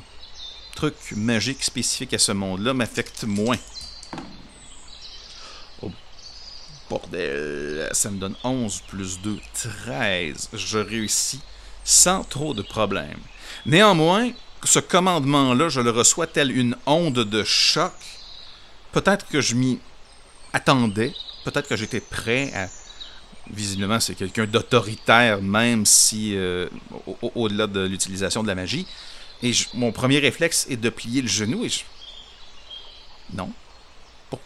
[0.76, 3.58] trucs magiques spécifiques à ce monde-là m'affectent moins.
[5.82, 5.92] Oh,
[6.90, 9.40] bordel, ça me donne 11 plus 2,
[9.86, 10.50] 13.
[10.54, 11.42] Je réussis
[11.84, 13.20] sans trop de problèmes.
[13.66, 14.32] Néanmoins,
[14.64, 17.94] ce commandement-là, je le reçois tel une onde de choc.
[18.92, 19.80] Peut-être que je m'y
[20.54, 22.68] attendais, peut-être que j'étais prêt à
[23.52, 26.68] visiblement, c'est quelqu'un d'autoritaire, même si euh,
[27.08, 28.86] au- au- au-delà de l'utilisation de la magie.
[29.44, 31.82] Et mon premier réflexe est de plier le genou et je.
[33.34, 33.52] Non.
[34.30, 34.40] Pour-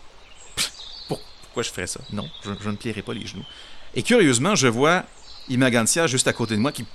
[1.07, 2.01] pour- pourquoi je ferais ça?
[2.11, 3.45] Non, je, ne plierai pas les genoux.
[3.95, 5.05] Et curieusement, je vois
[5.49, 6.85] Imagantia juste à côté de moi qui,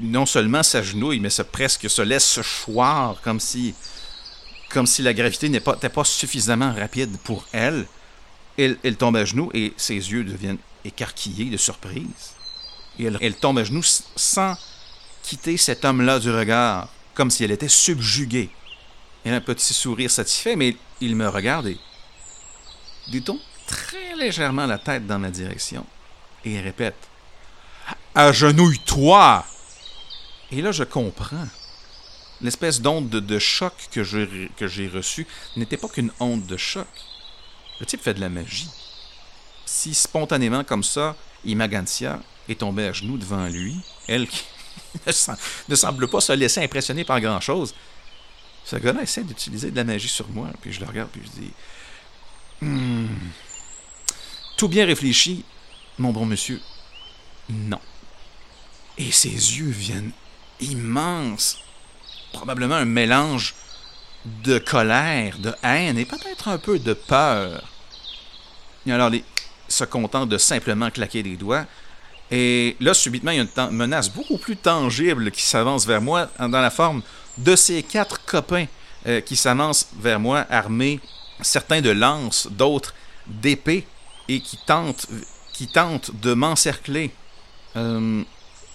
[0.00, 3.74] non seulement s'agenouille, mais se presque se laisse se choir comme si
[4.70, 7.86] comme si la gravité n'était pas, pas suffisamment rapide pour elle.
[8.58, 12.34] Elle, elle tombe à genoux et ses yeux deviennent écarquillés de surprise.
[12.98, 13.84] Et elle, tombe à genoux
[14.16, 14.56] sans
[15.22, 18.50] quitter cet homme-là du regard, comme si elle était subjuguée.
[19.24, 21.78] Elle a un petit sourire satisfait, mais il me regarde et
[23.08, 25.86] dit-on très légèrement la tête dans ma direction.
[26.44, 26.96] Et répète
[28.14, 29.44] Agenouille-toi
[30.50, 31.48] Et là, je comprends.
[32.40, 35.26] L'espèce d'onde de, choc que j'ai reçue
[35.56, 36.86] n'était pas qu'une onde de choc.
[37.80, 38.70] Le type fait de la magie.
[39.70, 41.14] Si spontanément, comme ça,
[41.44, 44.42] Imagantia est tombée à genoux devant lui, elle qui
[45.68, 47.74] ne semble pas se laisser impressionner par grand-chose,
[48.64, 50.48] ce gars-là essaie d'utiliser de la magie sur moi.
[50.62, 51.52] Puis je le regarde, puis je dis
[52.62, 53.08] hmm,
[54.56, 55.44] Tout bien réfléchi,
[55.98, 56.62] mon bon monsieur,
[57.50, 57.80] non.
[58.96, 60.12] Et ses yeux viennent
[60.60, 61.58] immenses.
[62.32, 63.54] Probablement un mélange
[64.24, 67.62] de colère, de haine et peut-être un peu de peur.
[68.86, 69.22] Alors, il
[69.68, 71.66] se contente de simplement claquer des doigts.
[72.30, 76.28] Et là, subitement, il y a une menace beaucoup plus tangible qui s'avance vers moi
[76.38, 77.02] dans la forme
[77.38, 78.66] de ces quatre copains
[79.06, 81.00] euh, qui s'avancent vers moi, armés,
[81.40, 82.94] certains de lances, d'autres
[83.26, 83.86] d'épées,
[84.28, 85.06] et qui tentent,
[85.52, 87.10] qui tentent de m'encercler.
[87.76, 88.22] Euh,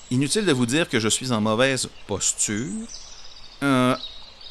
[0.09, 2.87] inutile de vous dire que je suis en mauvaise posture.
[3.61, 3.95] Euh,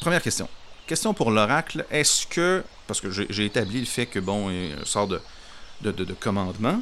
[0.01, 0.49] première question.
[0.86, 1.86] Question pour l'oracle.
[1.90, 5.20] Est-ce que, parce que j'ai établi le fait que, bon, il sort de,
[5.83, 6.80] de, de commandement.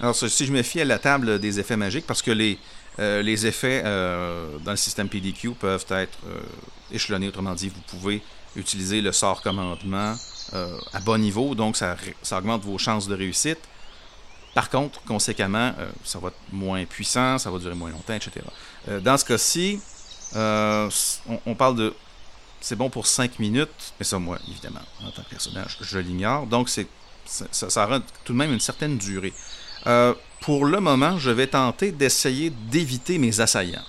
[0.00, 2.58] Alors, si je me fie à la table des effets magiques, parce que les,
[3.00, 6.40] euh, les effets euh, dans le système PDQ peuvent être euh,
[6.90, 7.28] échelonnés.
[7.28, 8.22] Autrement dit, vous pouvez
[8.56, 10.16] utiliser le sort commandement
[10.94, 11.94] à bon niveau, donc ça,
[12.32, 13.58] augmente vos chances de réussite.
[14.54, 18.40] Par contre, conséquemment, ça va être moins puissant, ça va durer moins longtemps, etc.
[19.02, 19.78] dans ce cas-ci,
[20.34, 21.94] on, parle de.
[22.62, 26.46] C'est bon pour 5 minutes, mais ça, moi, évidemment, en tant que personnage, je l'ignore.
[26.46, 26.86] Donc, c'est
[27.28, 29.32] ça, rend tout de même une certaine durée.
[29.86, 33.84] Euh, pour le moment, je vais tenter d'essayer d'éviter mes assaillants.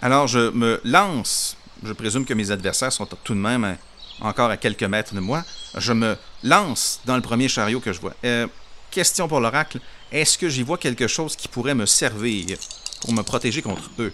[0.00, 1.56] Alors, je me lance.
[1.82, 3.76] Je présume que mes adversaires sont tout de même
[4.20, 5.44] encore à quelques mètres de moi.
[5.76, 8.14] Je me lance dans le premier chariot que je vois.
[8.24, 8.46] Euh,
[8.90, 9.80] question pour l'oracle.
[10.10, 12.58] Est-ce que j'y vois quelque chose qui pourrait me servir
[13.00, 14.12] pour me protéger contre eux?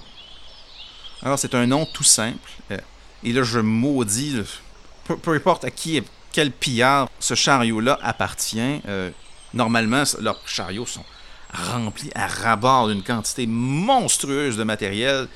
[1.22, 2.50] Alors, c'est un nom tout simple.
[2.70, 2.78] Euh,
[3.24, 4.36] et là, je maudis,
[5.04, 6.02] peu, importe à qui,
[6.32, 8.80] quel pillard ce chariot-là appartient.
[9.54, 11.04] normalement, leurs chariots sont
[11.52, 15.28] rempli à rabord d'une quantité monstrueuse de matériel.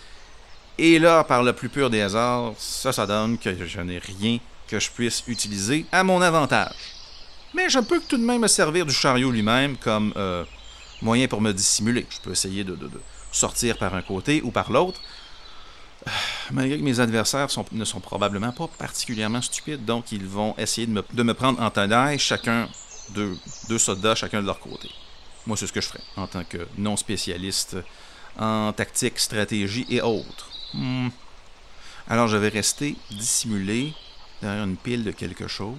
[0.78, 4.38] Et là, par le plus pur des hasards, ça, ça donne que je n'ai rien
[4.68, 6.74] que je puisse utiliser à mon avantage.
[7.54, 10.44] Mais je peux tout de même me servir du chariot lui-même comme euh,
[11.02, 12.06] moyen pour me dissimuler.
[12.08, 12.78] Je peux essayer de,
[13.30, 15.00] sortir par un côté ou par l'autre.
[16.50, 21.22] Malgré que mes adversaires ne sont probablement pas particulièrement stupides, donc ils vont essayer de
[21.22, 22.68] me, prendre en tenaille, chacun
[23.10, 23.36] deux,
[23.68, 24.90] deux soldats, chacun de leur côté.
[25.46, 27.76] Moi, c'est ce que je ferais en tant que non spécialiste
[28.38, 30.50] en tactique, stratégie et autres.
[30.74, 31.08] Hmm.
[32.08, 33.92] Alors, je vais rester dissimulé
[34.40, 35.76] derrière une pile de quelque chose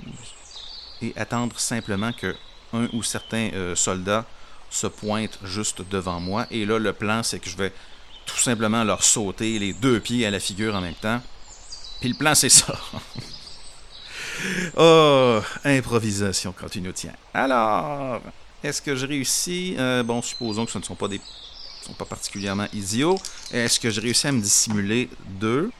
[1.01, 2.35] et attendre simplement que
[2.73, 4.25] un ou certains euh, soldats
[4.69, 6.47] se pointent juste devant moi.
[6.49, 7.73] Et là, le plan, c'est que je vais
[8.25, 11.21] tout simplement leur sauter les deux pieds à la figure en même temps.
[11.99, 12.77] Puis le plan, c'est ça.
[14.77, 17.13] oh, improvisation quand tu nous tiens.
[17.33, 18.21] Alors,
[18.63, 21.21] est-ce que je réussis euh, Bon, supposons que ce ne sont pas des
[21.83, 23.19] sont pas particulièrement idiots.
[23.51, 25.09] Est-ce que je réussis à me dissimuler
[25.39, 25.71] deux?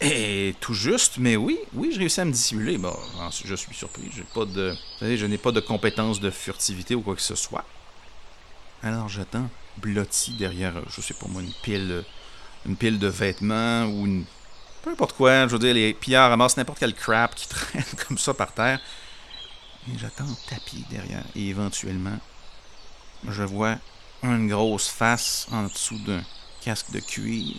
[0.00, 2.78] Et tout juste, mais oui, oui, je réussis à me dissimuler.
[2.78, 2.96] Bon,
[3.44, 4.10] je suis surpris.
[4.16, 7.64] J'ai pas de, je n'ai pas de compétences de furtivité ou quoi que ce soit.
[8.82, 12.04] Alors j'attends, blotti derrière, je sais pas moi, une pile,
[12.66, 14.24] une pile de vêtements ou une,
[14.82, 15.46] peu importe quoi.
[15.46, 18.80] Je veux dire, les pillards ramassent n'importe quel crap qui traîne comme ça par terre.
[19.88, 21.24] Et j'attends tapis derrière.
[21.34, 22.18] Et éventuellement,
[23.28, 23.78] je vois
[24.22, 26.22] une grosse face en dessous d'un
[26.62, 27.56] casque de cuir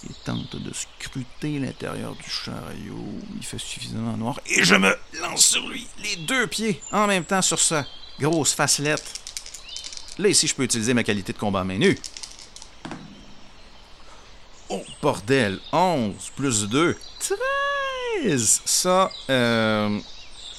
[0.00, 3.20] qui tente de scruter l'intérieur du chariot.
[3.36, 4.40] Il fait suffisamment noir.
[4.46, 7.84] Et je me lance sur lui, les deux pieds, en même temps sur sa
[8.20, 9.20] grosse facelette.
[10.18, 11.96] Là, ici, je peux utiliser ma qualité de combat à main nue.
[14.68, 15.60] Oh, bordel!
[15.72, 16.96] 11 plus 2.
[18.22, 18.62] 13!
[18.64, 19.98] Ça, euh...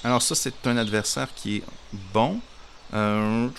[0.04, 1.64] Alors ça, c'est un adversaire qui est
[2.14, 2.40] bon.
[2.94, 3.50] Euh...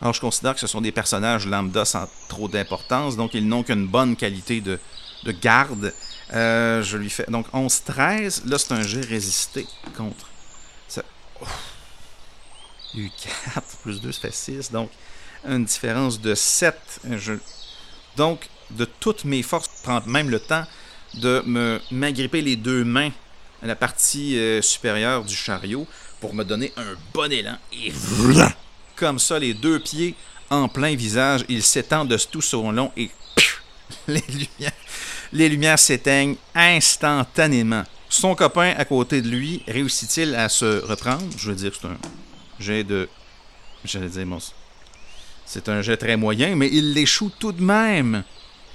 [0.00, 3.62] Alors, je considère que ce sont des personnages lambda sans trop d'importance, donc ils n'ont
[3.62, 4.80] qu'une bonne qualité de,
[5.40, 5.92] garde.
[6.32, 8.48] Euh, je lui fais donc 11-13.
[8.48, 9.66] Là, c'est un jet résisté
[9.96, 10.26] contre.
[10.88, 11.02] Ça...
[12.94, 13.10] Eu
[13.54, 14.72] 4 plus 2, ça fait 6.
[14.72, 14.90] Donc,
[15.46, 17.00] une différence de 7.
[17.16, 17.34] Je...
[18.16, 20.64] Donc, de toutes mes forces, prendre même le temps
[21.14, 23.10] de me m'agripper les deux mains
[23.62, 25.86] à la partie euh, supérieure du chariot
[26.20, 27.56] pour me donner un bon élan.
[27.72, 27.92] Et
[28.96, 30.14] comme ça, les deux pieds
[30.50, 31.44] en plein visage.
[31.48, 33.10] Il s'étend de tout son long et
[34.08, 34.72] les lumières,
[35.32, 37.84] les lumières s'éteignent instantanément.
[38.08, 41.24] Son copain à côté de lui réussit-il à se reprendre?
[41.38, 41.96] Je veux dire, c'est un
[42.58, 43.08] jet de.
[43.84, 44.26] J'allais dire,
[45.50, 48.22] c'est un jet très moyen, mais il l'échoue tout de même.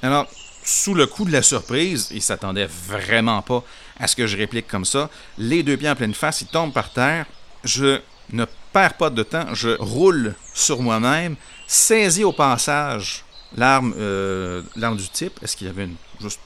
[0.01, 0.27] Alors,
[0.61, 3.63] sous le coup de la surprise, il s'attendait vraiment pas
[3.97, 5.09] à ce que je réplique comme ça.
[5.37, 7.27] Les deux pieds en pleine face, il tombe par terre.
[7.63, 8.01] Je
[8.33, 13.23] ne perds pas de temps, je roule sur moi-même, saisis au passage
[13.55, 15.39] l'arme euh, du type.
[15.41, 15.95] Est-ce qu'il avait une.
[16.19, 16.41] Juste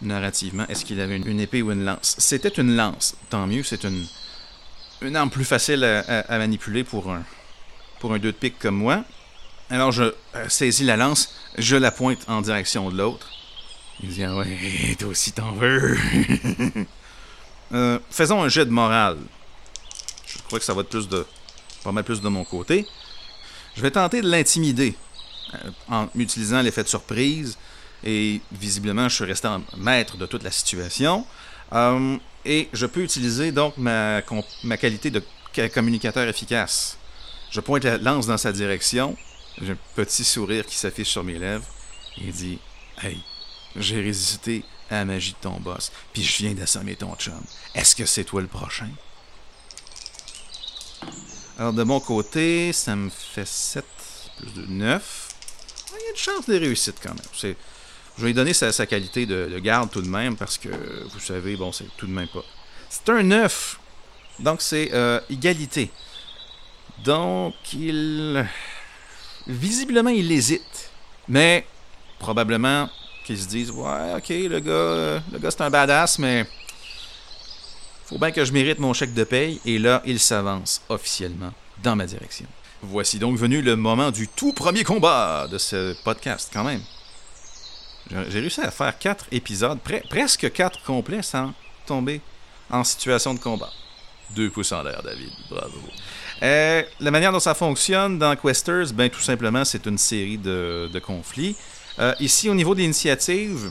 [0.00, 2.16] narrativement, est-ce qu'il avait une, épée ou une lance?
[2.18, 3.16] C'était une lance.
[3.28, 7.22] Tant mieux, c'est une, arme plus facile à, manipuler pour un,
[8.00, 9.04] pour de pique comme moi.
[9.70, 13.28] Alors je euh, saisis la lance, je la pointe en direction de l'autre.
[14.02, 15.96] Il dit Ah ouais, toi aussi t'en veux.
[17.70, 19.18] Euh, faisons un jet de morale.
[20.26, 21.26] Je crois que ça va être plus de.
[21.84, 22.86] pas mal plus de mon côté.
[23.76, 24.94] Je vais tenter de l'intimider
[25.52, 27.58] euh, en utilisant l'effet de surprise.
[28.02, 31.26] Et visiblement, je suis resté en maître de toute la situation.
[32.46, 34.22] Et je peux utiliser donc ma,
[34.80, 35.22] qualité de
[35.54, 36.96] ca- communicateur efficace.
[37.50, 39.14] Je pointe la lance dans sa direction.
[39.60, 41.66] J'ai un petit sourire qui s'affiche sur mes lèvres.
[42.16, 42.58] Il dit
[43.00, 43.20] Hey,
[43.76, 47.40] j'ai résisté à la magie de ton boss, puis je viens d'assommer ton chum.
[47.74, 48.88] Est-ce que c'est toi le prochain?
[51.58, 53.84] Alors, de mon côté, ça me fait 7
[54.38, 55.28] plus de 9.
[55.90, 57.54] Il y a une chance de réussite quand même.
[58.16, 60.68] Je vais lui donner sa, qualité de, de garde tout de même parce que,
[61.12, 62.44] vous savez, bon, c'est tout de même pas.
[62.88, 63.80] C'est un 9.
[64.40, 65.90] Donc, c'est euh, égalité.
[67.04, 68.46] Donc, il.
[69.48, 70.90] Visiblement, il hésite.
[71.28, 71.66] Mais,
[72.18, 72.88] probablement
[73.24, 76.46] qu'ils se disent Ouais, ok, le gars, euh, le gars c'est un badass, mais.
[78.06, 79.60] Faut bien que je mérite mon chèque de paye.
[79.66, 82.46] Et là, il s'avance officiellement dans ma direction.
[82.82, 86.80] Voici donc venu le moment du tout premier combat de ce podcast, quand même.
[88.30, 91.52] J'ai réussi à faire quatre épisodes, pre- presque quatre complets sans
[91.86, 92.22] tomber
[92.70, 93.70] en situation de combat.
[94.30, 95.30] Deux pouces en l'air, David.
[95.50, 95.78] Bravo.
[96.42, 100.98] Euh, la manière dont ça fonctionne dans Questers, ben tout simplement, c'est une série de,
[101.04, 101.56] conflits.
[101.98, 103.70] Euh, ici, au niveau de l'initiative,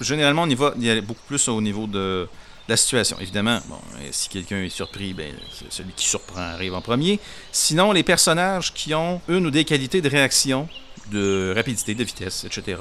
[0.00, 2.28] généralement, on y va, y beaucoup plus au niveau de
[2.68, 3.16] la situation.
[3.20, 5.32] Évidemment, bon, euh, si quelqu'un est surpris, ben,
[5.68, 7.18] celui qui surprend arrive en premier.
[7.50, 10.68] Sinon, les personnages qui ont une ou des qualités de réaction,
[11.10, 12.78] de rapidité, de vitesse, etc.,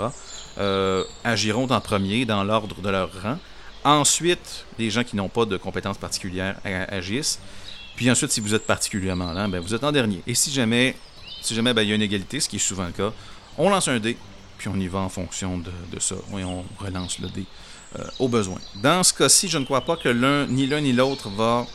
[1.23, 3.37] agiront en premier dans l'ordre de leur rang.
[3.83, 7.39] Ensuite, les gens qui n'ont pas de compétences particulières agissent.
[7.95, 10.21] Puis ensuite, si vous êtes particulièrement lent, ben, vous êtes en dernier.
[10.27, 10.95] Et si jamais,
[11.41, 13.11] si jamais ben, il y a une égalité, ce qui est souvent le cas,
[13.57, 14.17] on lance un dé,
[14.57, 16.15] puis on y va en fonction de, ça.
[16.37, 17.45] Et on relance le dé
[17.97, 18.59] euh, au besoin.
[18.75, 21.65] Dans ce cas-ci, je ne crois pas que l'un, ni l'un ni l'autre va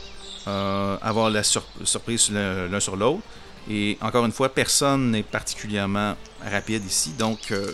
[0.47, 3.21] euh, avoir la sur- surprise l'un sur l'autre.
[3.69, 7.71] Et encore une fois, personne n'est particulièrement rapide ici, donc euh,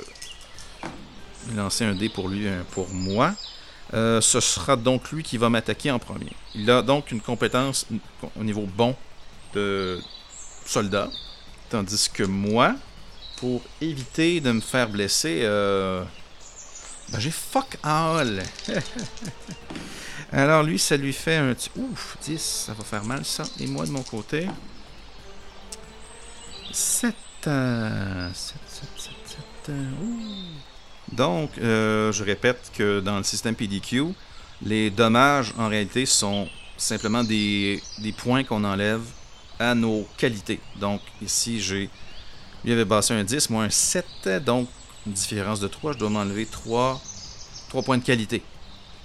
[1.56, 3.34] lancer un dé pour lui, un pour moi.
[3.94, 6.34] Euh, ce sera donc lui qui va m'attaquer en premier.
[6.56, 7.86] Il a donc une compétence
[8.38, 8.96] au niveau bon
[9.54, 10.02] de
[10.66, 11.10] soldat,
[11.70, 12.76] tandis que moi,
[13.38, 16.04] pour éviter de me faire blesser, euh,
[17.10, 18.44] ben j'ai fuck all.
[20.32, 21.70] Alors lui, ça lui fait un petit...
[21.78, 23.44] Ouf, 10, ça va faire mal ça.
[23.60, 24.48] Et moi de mon côté...
[26.74, 27.16] 7...
[27.48, 29.40] Euh, 7, 7, 7, 7...
[29.70, 30.57] euh, ouh.
[31.12, 34.06] Donc, euh, je répète que dans le système PDQ,
[34.62, 39.02] les dommages en réalité sont simplement des, des points qu'on enlève
[39.60, 40.60] à nos qualités.
[40.80, 41.90] Donc ici, j'ai...
[42.66, 44.06] Lui avait passé un 10, moi un 7,
[44.46, 44.68] donc
[45.06, 47.02] différence de 3, je dois m'enlever 3,
[47.70, 48.44] 3 points de qualité.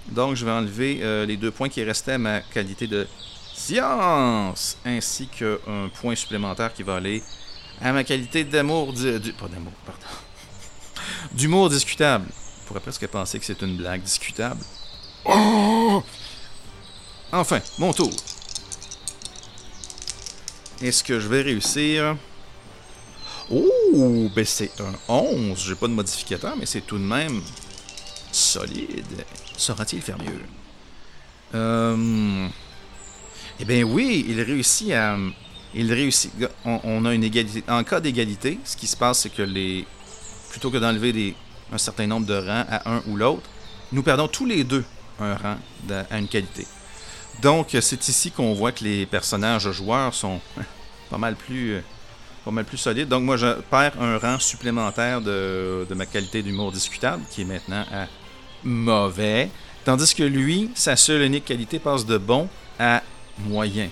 [0.09, 3.07] Donc je vais enlever euh, les deux points qui restaient à ma qualité de
[3.53, 7.23] science, ainsi qu'un point supplémentaire qui va aller
[7.81, 8.93] à ma qualité d'amour...
[8.93, 10.05] di- du- Pas d'amour, pardon.
[11.33, 12.25] D'humour discutable.
[12.31, 14.63] On pourrait presque penser que c'est une blague discutable.
[15.25, 16.03] Oh!
[17.31, 18.11] Enfin, mon tour.
[20.81, 22.17] Est-ce que je vais réussir?
[23.49, 25.57] Oh, ben c'est un 11.
[25.59, 27.41] J'ai pas de modificateur, mais c'est tout de même
[28.31, 29.25] solide.
[29.57, 30.41] Saura-t-il faire mieux?
[31.55, 32.47] Euh...
[33.59, 35.17] Eh bien oui, il réussit à...
[35.73, 36.31] Il réussit...
[36.65, 37.63] On, on a une égalité...
[37.67, 39.85] En cas d'égalité, ce qui se passe, c'est que les...
[40.53, 41.33] Plutôt que d'enlever
[41.71, 43.49] un certain nombre de rangs à un ou l'autre,
[43.91, 44.85] nous perdons tous les deux
[45.19, 45.57] un rang
[46.11, 46.67] à une qualité.
[47.41, 50.39] Donc, c'est ici qu'on voit que les personnages joueurs sont
[51.09, 51.81] pas mal plus, euh,
[52.45, 53.07] pas mal plus solides.
[53.07, 57.83] Donc, moi, je perds un rang supplémentaire de, ma qualité d'humour discutable, qui est maintenant
[57.91, 58.05] à
[58.63, 59.49] mauvais.
[59.85, 62.47] Tandis que lui, sa seule unique qualité passe de bon
[62.77, 63.01] à
[63.39, 63.89] moyen.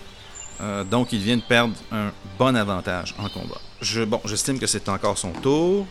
[0.62, 3.60] Euh, donc, il vient de perdre un bon avantage en combat.
[3.82, 5.88] Je, bon, j'estime que c'est encore son tour.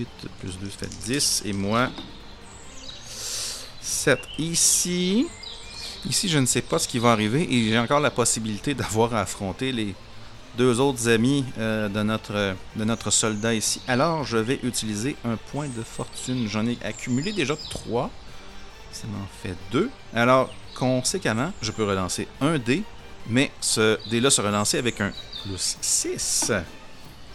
[0.00, 1.42] 8 plus 2, ça fait 10.
[1.44, 1.90] Et moi,
[3.82, 4.18] 7.
[4.38, 5.26] Ici,
[6.08, 9.14] ici, je ne sais pas ce qui va arriver et j'ai encore la possibilité d'avoir
[9.14, 9.94] à affronter les
[10.56, 13.80] deux autres amis euh, de, notre, de notre soldat ici.
[13.86, 16.48] Alors, je vais utiliser un point de fortune.
[16.48, 18.10] J'en ai accumulé déjà 3.
[18.92, 19.90] Ça m'en fait 2.
[20.14, 22.82] Alors, conséquemment, je peux relancer un dé
[23.28, 25.12] Mais ce dé-là se relançait avec un
[25.44, 26.52] plus 6.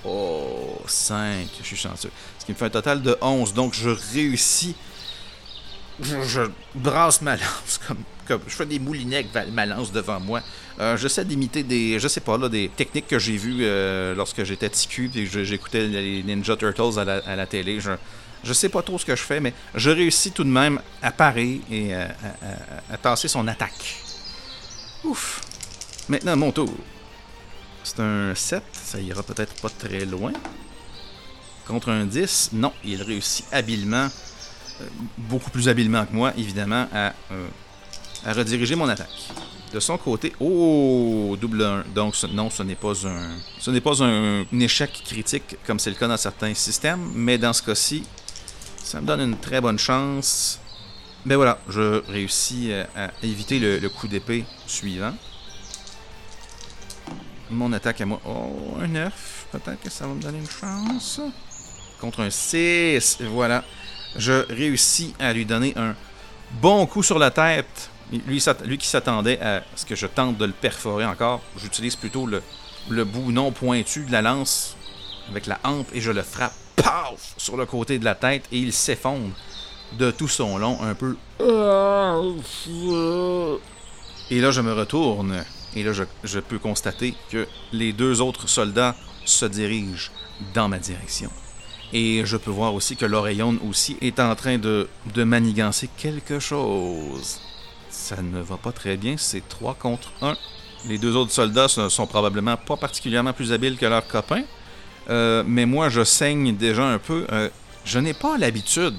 [0.04, 1.48] Oh, 5.
[1.62, 2.12] Je suis chanceux.
[2.46, 3.54] Qui me fait un total de 11.
[3.54, 4.76] Donc, je réussis.
[6.02, 6.42] Je,
[6.76, 8.42] brasse ma lance comme.
[8.48, 10.42] Je fais des moulinets avec ma lance devant moi.
[10.80, 12.00] Euh, J'essaie d'imiter des.
[12.00, 15.44] Je sais pas, là, des techniques que j'ai vues euh, lorsque j'étais TQ et que
[15.44, 17.80] j'écoutais les Ninja Turtles à la, télé.
[17.80, 17.92] Je,
[18.44, 21.12] je sais pas trop ce que je fais, mais je réussis tout de même à
[21.12, 22.10] parer et à,
[22.90, 24.04] à, à tasser son attaque.
[25.06, 25.42] Ouf.
[26.10, 26.74] Maintenant, mon tour.
[27.84, 30.34] C'est un 7, ça ira peut-être pas très loin.
[31.68, 34.08] Contre un 10, non, il réussit habilement,
[34.82, 34.86] euh,
[35.18, 37.48] beaucoup plus habilement que moi, évidemment, à, euh,
[38.24, 39.10] à rediriger mon attaque.
[39.74, 41.86] De son côté, oh, double 1.
[41.94, 45.96] Donc, non, ce n'est pas un, ce n'est pas un, échec critique comme c'est le
[45.96, 48.04] cas dans certains systèmes, mais dans ce cas-ci,
[48.84, 50.60] ça me donne une très bonne chance.
[51.26, 55.14] Ben voilà, je réussis à, à éviter le coup d'épée suivant.
[57.50, 58.20] Mon attaque à moi.
[58.26, 59.48] Oh, un 9.
[59.52, 61.22] Peut-être que ça va me donner une chance.
[62.06, 63.18] Contre un 6.
[63.32, 63.64] Voilà.
[64.16, 65.96] Je réussis à lui donner un
[66.62, 67.90] bon coup sur la tête.
[68.28, 68.38] Lui,
[68.78, 72.44] qui s'attendait à ce que je tente de le perforer encore, j'utilise plutôt le,
[73.06, 74.78] bout non pointu de la lance
[75.32, 78.60] avec la hampe et je le frappe paf, sur le côté de la tête et
[78.60, 79.34] il s'effondre
[79.98, 81.18] de tout son long un peu.
[84.30, 85.44] Et là, je me retourne
[85.76, 85.92] et là,
[86.24, 88.96] je peux constater que les deux autres soldats
[89.26, 90.12] se dirigent
[90.54, 91.32] dans ma direction.
[91.94, 97.40] Et je peux voir aussi que l'Oreillon aussi est en train de, manigancer quelque chose.
[97.90, 100.36] Ça ne va pas très bien, c'est 3 contre 1.
[100.88, 104.44] Les deux autres soldats ne sont probablement pas particulièrement plus habiles que leurs copains.
[105.10, 107.26] Euh, mais moi, je saigne déjà un peu.
[107.32, 107.50] Euh,
[107.86, 108.98] je n'ai pas l'habitude,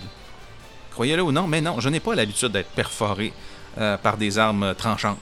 [0.93, 3.33] croyez-le ou non, mais non, je n'ai pas l'habitude d'être perforé
[3.79, 5.19] euh, par des armes tranchantes.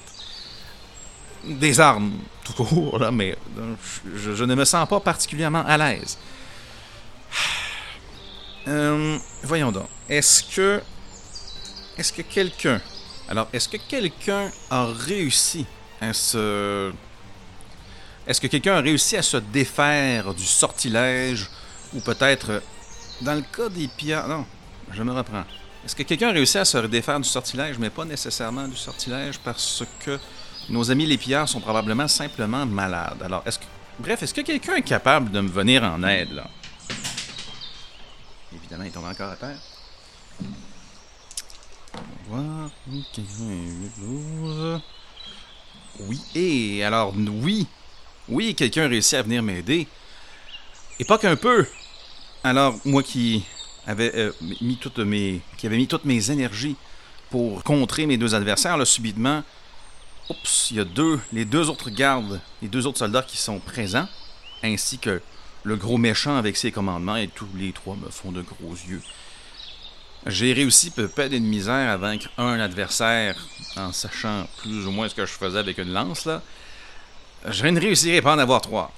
[1.44, 2.12] Des armes,
[2.44, 3.36] tout court, là, mais
[4.14, 6.18] je ne me sens pas particulièrement à l'aise.
[8.66, 9.88] Euh, voyons donc.
[10.08, 10.80] Est-ce que.
[11.98, 12.80] Est-ce que quelqu'un.
[13.28, 15.66] Alors, est-ce que quelqu'un a réussi
[16.00, 16.90] à se.
[18.26, 21.46] Est-ce que quelqu'un a réussi à se défaire du sortilège
[21.92, 22.50] ou peut-être.
[22.52, 22.60] euh,
[23.20, 24.28] Dans le cas des pillards.
[24.28, 24.46] Non,
[24.92, 25.44] je me reprends.
[25.84, 29.38] Est-ce que quelqu'un a réussi à se défaire du sortilège, mais pas nécessairement du sortilège
[29.40, 30.18] parce que
[30.70, 33.22] nos amis les pillards sont probablement simplement malades?
[33.22, 33.64] Alors, est-ce que.
[33.98, 36.48] Bref, est-ce que quelqu'un est capable de me venir en aide, là?
[38.82, 39.56] Il encore à terre.
[41.94, 42.70] On va voir.
[43.14, 44.80] 15, 8, 12.
[46.00, 47.66] Oui, et alors, oui.
[48.28, 49.86] Oui, quelqu'un a réussi à venir m'aider.
[50.98, 51.66] Et pas qu'un peu.
[52.42, 53.44] Alors, moi qui
[53.86, 55.40] avait euh, mis toutes mes.
[55.56, 56.76] qui avait mis toutes mes énergies
[57.30, 59.42] pour contrer mes deux adversaires, là, subitement.
[60.30, 61.20] Oups, il y a deux.
[61.32, 64.08] Les deux autres gardes, les deux autres soldats qui sont présents,
[64.62, 65.20] ainsi que
[65.64, 69.02] le gros méchant avec ses commandements, et tous les trois me font de gros yeux.
[70.26, 73.36] J'ai réussi peu peu de misère à vaincre un adversaire
[73.76, 76.42] en sachant plus ou moins ce que je faisais avec une lance, là.
[77.46, 78.90] Je ne réussirai pas en avoir trois.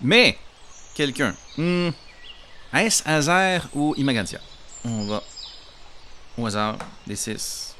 [0.00, 0.38] Mais,
[0.94, 1.34] quelqu'un.
[1.58, 1.90] Hmm,
[2.72, 4.40] Est-ce Hazard ou Imagantia
[4.84, 5.22] On va
[6.38, 6.76] au hasard,
[7.06, 7.74] des six.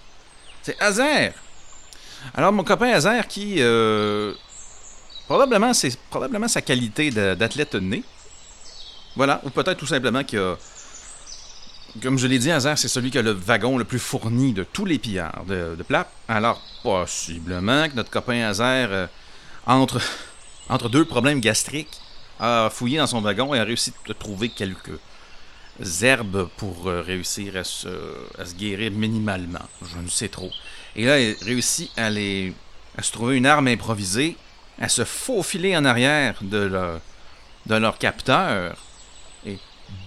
[0.62, 1.32] C'est Hazard
[2.34, 3.56] Alors, mon copain Hazard qui.
[3.60, 4.34] euh,
[5.26, 8.02] probablement, c'est probablement sa qualité d'athlète né.
[9.16, 10.56] Voilà, ou peut-être tout simplement qu'il a.
[12.02, 14.64] Comme je l'ai dit, Hazard, c'est celui qui a le wagon le plus fourni de
[14.64, 15.84] tous les pillards de, de.
[16.28, 19.06] Alors, possiblement que notre copain Hazard, euh,
[19.66, 20.00] entre,
[20.68, 22.00] entre deux problèmes gastriques,
[22.38, 24.98] a fouillé dans son wagon et a réussi à trouver quelques
[26.02, 27.88] herbes pour euh, réussir à se,
[28.38, 29.66] à se guérir minimalement.
[29.82, 30.50] Je ne sais trop.
[30.94, 32.52] Et là, il réussit à, les,
[32.96, 34.36] à se trouver une arme improvisée,
[34.80, 37.00] à se faufiler en arrière de leur,
[37.66, 38.76] de leur capteur.
[39.44, 39.58] Et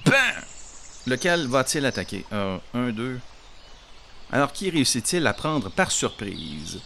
[0.06, 0.16] BAM!
[1.08, 2.26] Lequel va-t-il attaquer?
[2.34, 3.20] Euh, Un, deux.
[4.32, 6.80] Alors, qui réussit-il à prendre par surprise?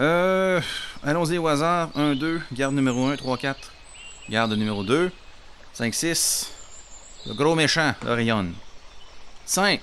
[0.00, 0.60] Euh.
[1.02, 1.90] Allons-y au hasard.
[1.94, 2.40] 1, 2.
[2.52, 3.72] Garde numéro 1, 3, 4.
[4.30, 5.10] Garde numéro 2.
[5.74, 6.50] 5, 6.
[7.26, 8.46] Le gros méchant, l'Orion.
[9.44, 9.80] 5.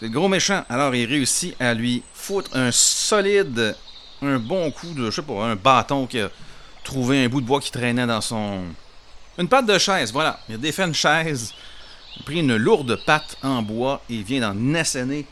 [0.00, 0.64] Le gros méchant.
[0.70, 3.76] Alors, il réussit à lui foutre un solide.
[4.26, 5.10] Un bon coup de.
[5.10, 6.30] Je sais pas, un bâton qui a
[6.82, 8.64] trouvé un bout de bois qui traînait dans son.
[9.38, 10.40] Une patte de chaise, voilà.
[10.48, 11.52] Il a défait une chaise.
[12.24, 15.26] Pris une lourde patte en bois et vient d'en asséner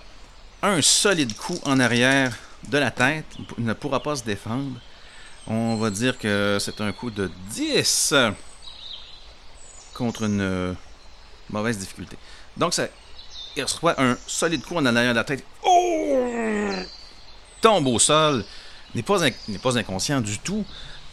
[0.62, 2.36] un solide coup en arrière
[2.68, 3.24] de la tête.
[3.59, 4.78] Il ne pourra pas se défendre.
[5.47, 8.14] On va dire que c'est un coup de 10
[9.95, 10.76] contre une
[11.51, 12.16] mauvaise difficulté.
[12.57, 12.86] Donc, ça,
[13.57, 15.45] il reçoit un solide coup en arrière de la tête.
[15.62, 16.70] Oh!
[17.61, 18.45] Tombe au sol.
[18.95, 20.64] N'est pas, inconscient du tout.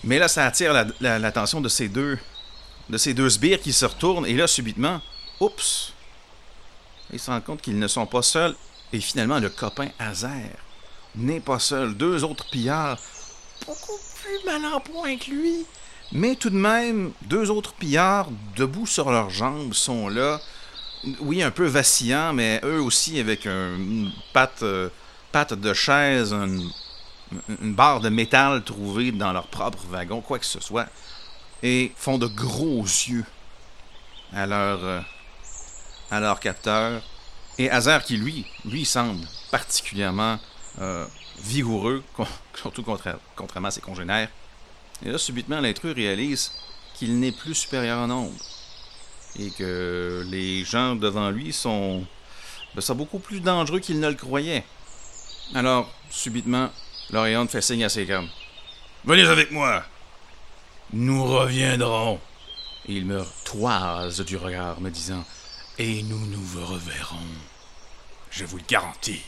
[0.03, 2.17] Mais là, ça attire l'attention de ces deux
[2.89, 4.25] de ces deux sbires qui se retournent.
[4.25, 5.01] Et là, subitement,
[5.39, 5.93] oups,
[7.13, 8.55] ils se rendent compte qu'ils ne sont pas seuls.
[8.93, 10.51] Et finalement, le copain Hazer
[11.15, 11.95] n'est pas seul.
[11.95, 12.99] Deux autres pillards,
[13.65, 15.65] beaucoup plus mal en point que lui.
[16.11, 18.27] Mais tout de même, deux autres pillards,
[18.57, 20.41] debout sur leurs jambes, sont là.
[21.21, 24.89] Oui, un peu vacillants, mais eux aussi avec une patte, euh,
[25.31, 26.69] patte de chaise, une,
[27.61, 30.87] une barre de métal trouvée dans leur propre wagon, quoi que ce soit,
[31.63, 33.25] et font de gros yeux
[34.33, 35.01] à leur, euh,
[36.09, 37.01] à leur capteur.
[37.57, 40.39] Et Hazard qui, lui, lui semble particulièrement
[40.79, 41.05] euh,
[41.39, 42.03] vigoureux,
[42.55, 44.29] surtout contrairement à ses congénères.
[45.05, 46.51] Et là, subitement, l'intrus réalise
[46.93, 48.33] qu'il n'est plus supérieur en nombre.
[49.39, 52.05] Et que les gens devant lui sont,
[52.75, 54.63] ben, sont beaucoup plus dangereux qu'il ne le croyait.
[55.55, 56.69] Alors, subitement,
[57.11, 58.29] L'Orion fait signe à ses gammes.
[59.03, 59.83] Venez avec moi.
[60.93, 62.19] Nous reviendrons.
[62.87, 65.23] Et il me toise du regard, me disant
[65.77, 67.17] Et nous nous reverrons.
[68.29, 69.21] Je vous le garantis.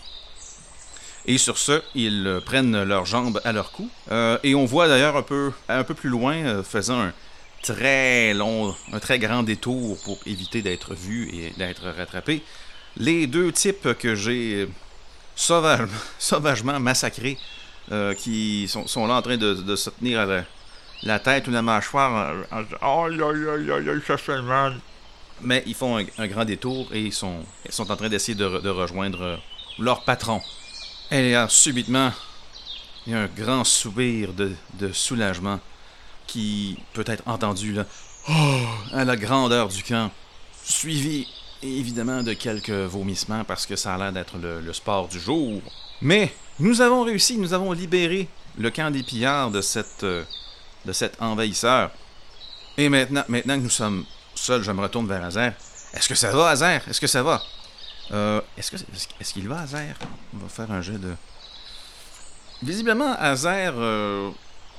[1.26, 3.90] Et sur ce, ils prennent leurs jambes à leur cou.
[4.12, 7.14] Euh, et on voit d'ailleurs un peu, un peu plus loin, euh, faisant un
[7.62, 12.44] très long, un très grand détour pour éviter d'être vu et d'être rattrapé,
[12.98, 14.70] les deux types que j'ai
[15.36, 17.38] sauvagement massacrés
[17.92, 20.26] euh, qui sont, là en train de, se tenir
[21.04, 22.34] la, tête ou la mâchoire.
[24.08, 24.80] Ça fait mal.
[25.42, 29.22] Mais ils font un, grand détour et ils sont, sont en train d'essayer de, rejoindre
[29.22, 29.38] euh,
[29.80, 30.42] leur patron.
[31.12, 32.12] Et là, subitement,
[33.06, 34.56] il y a un grand soupir de,
[34.94, 35.60] soulagement
[36.28, 37.86] qui peut être entendu là,
[38.30, 38.60] oh,
[38.94, 40.10] à la grandeur du camp,
[40.64, 41.28] suivi
[41.64, 45.62] évidemment de quelques vomissements parce que ça a l'air d'être le sport du jour.
[46.02, 50.24] Mais nous avons réussi, nous avons libéré le camp des pillards de, cette, euh,
[50.86, 51.92] de cet envahisseur.
[52.78, 54.06] Et maintenant, que nous sommes
[54.36, 55.54] seuls, je me retourne vers Azer.
[55.94, 56.82] Est-ce que ça va, Azer?
[56.88, 57.42] Est-ce que ça va?
[58.12, 58.78] Euh, Est-ce que
[59.20, 59.96] est-ce qu'il va, Azer?
[60.34, 61.14] On va faire un jeu de.
[62.62, 64.32] Visiblement, Azer euh,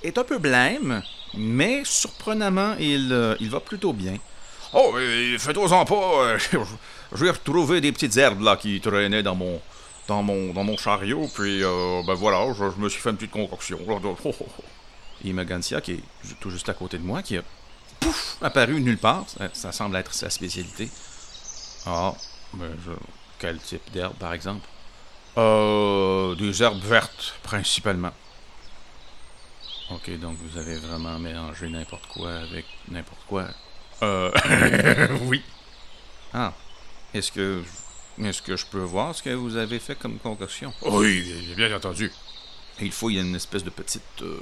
[0.02, 1.02] est un peu blême,
[1.34, 4.16] mais surprenamment, il va plutôt bien.
[4.74, 4.94] Oh,
[5.38, 6.38] faites-en pas.
[7.12, 9.60] je vais retrouver des petites herbes là qui traînaient dans mon
[10.08, 13.30] dans mon, dans mon chariot, puis euh, ben voilà, je, me suis fait une petite
[13.30, 13.78] concoction.
[15.24, 16.00] Et Magancia, qui est
[16.40, 17.42] tout juste à côté de moi, qui a
[18.42, 20.90] apparu nulle part, ça, semble être sa spécialité.
[21.86, 22.12] Ah,
[22.52, 22.70] ben
[23.38, 24.66] quel type d'herbe par exemple?
[25.36, 28.12] Euh, Des herbes vertes, principalement.
[29.90, 33.48] Ok, donc vous avez vraiment mélangé n'importe quoi avec n'importe quoi.
[34.02, 35.42] Euh, oui.
[36.32, 36.52] Ah,
[37.12, 37.62] est-ce que
[38.22, 40.72] est-ce que je peux voir ce que vous avez fait comme concoction?
[40.82, 42.12] Oui, bien entendu.
[42.80, 44.38] il faut, il y a une espèce de petite, euh,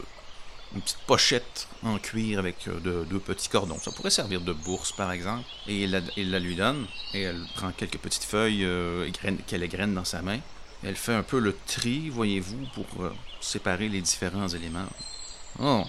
[0.75, 3.79] une petite pochette en cuir avec euh, deux petits cordons.
[3.79, 5.45] Ça pourrait servir de bourse, par exemple.
[5.67, 6.87] Et il la, lui donne.
[7.15, 9.11] Et elle prend quelques petites feuilles euh,
[9.47, 10.41] qu'elle égrène dans sa main.
[10.85, 12.87] Elle fait un peu le tri, voyez-vous, pour
[13.41, 14.89] séparer les différents éléments.
[15.61, 15.85] Oh.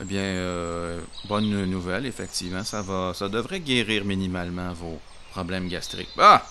[0.00, 2.64] Eh bien, bonne nouvelle, effectivement.
[2.64, 4.98] Ça va, ça devrait guérir minimalement vos
[5.30, 6.10] problèmes gastriques.
[6.18, 6.42] Ah!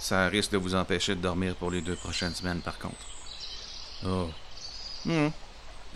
[0.00, 3.06] Ça risque de vous empêcher de dormir pour les deux prochaines semaines, par contre.
[4.06, 4.28] Oh.
[5.06, 5.28] Hmm.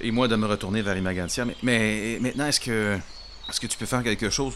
[0.00, 1.44] Et moi de me retourner vers Imagantia.
[1.44, 2.98] Mais, mais maintenant, est-ce que.
[3.48, 4.54] Est-ce que tu peux faire quelque chose?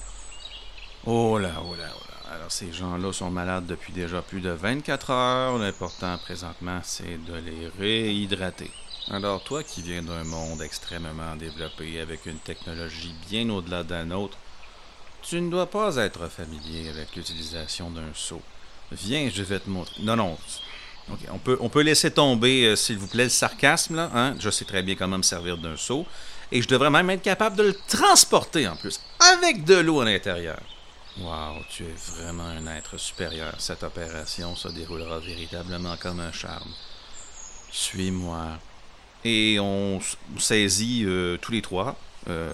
[1.05, 2.35] Oh là, oh là, oh là.
[2.35, 5.59] Alors, ces gens-là sont malades depuis déjà plus de 24 heures.
[5.59, 8.71] L'important présentement, c'est de les réhydrater.
[9.11, 14.39] Alors, toi qui viens d'un monde extrêmement développé avec une technologie bien au-delà d'un autre,
[15.23, 18.41] tu ne dois pas être familier avec l'utilisation d'un seau.
[18.93, 20.03] Viens, je vais te montrer.
[20.03, 20.39] Non, non.
[21.31, 23.97] on, peut, on peut laisser tomber, euh, s'il vous plaît, le sarcasme.
[23.97, 24.37] Là, hein?
[24.39, 26.07] Je sais très bien comment me servir d'un seau.
[26.51, 30.05] Et je devrais même être capable de le transporter en plus, avec de l'eau à
[30.05, 30.61] l'intérieur.
[31.19, 33.55] Wow, tu es vraiment un être supérieur.
[33.59, 36.73] Cette opération se déroulera véritablement comme un charme.
[37.71, 38.59] Suis-moi.
[39.25, 40.01] Et on
[40.39, 41.97] saisit euh, tous les trois,
[42.29, 42.53] euh,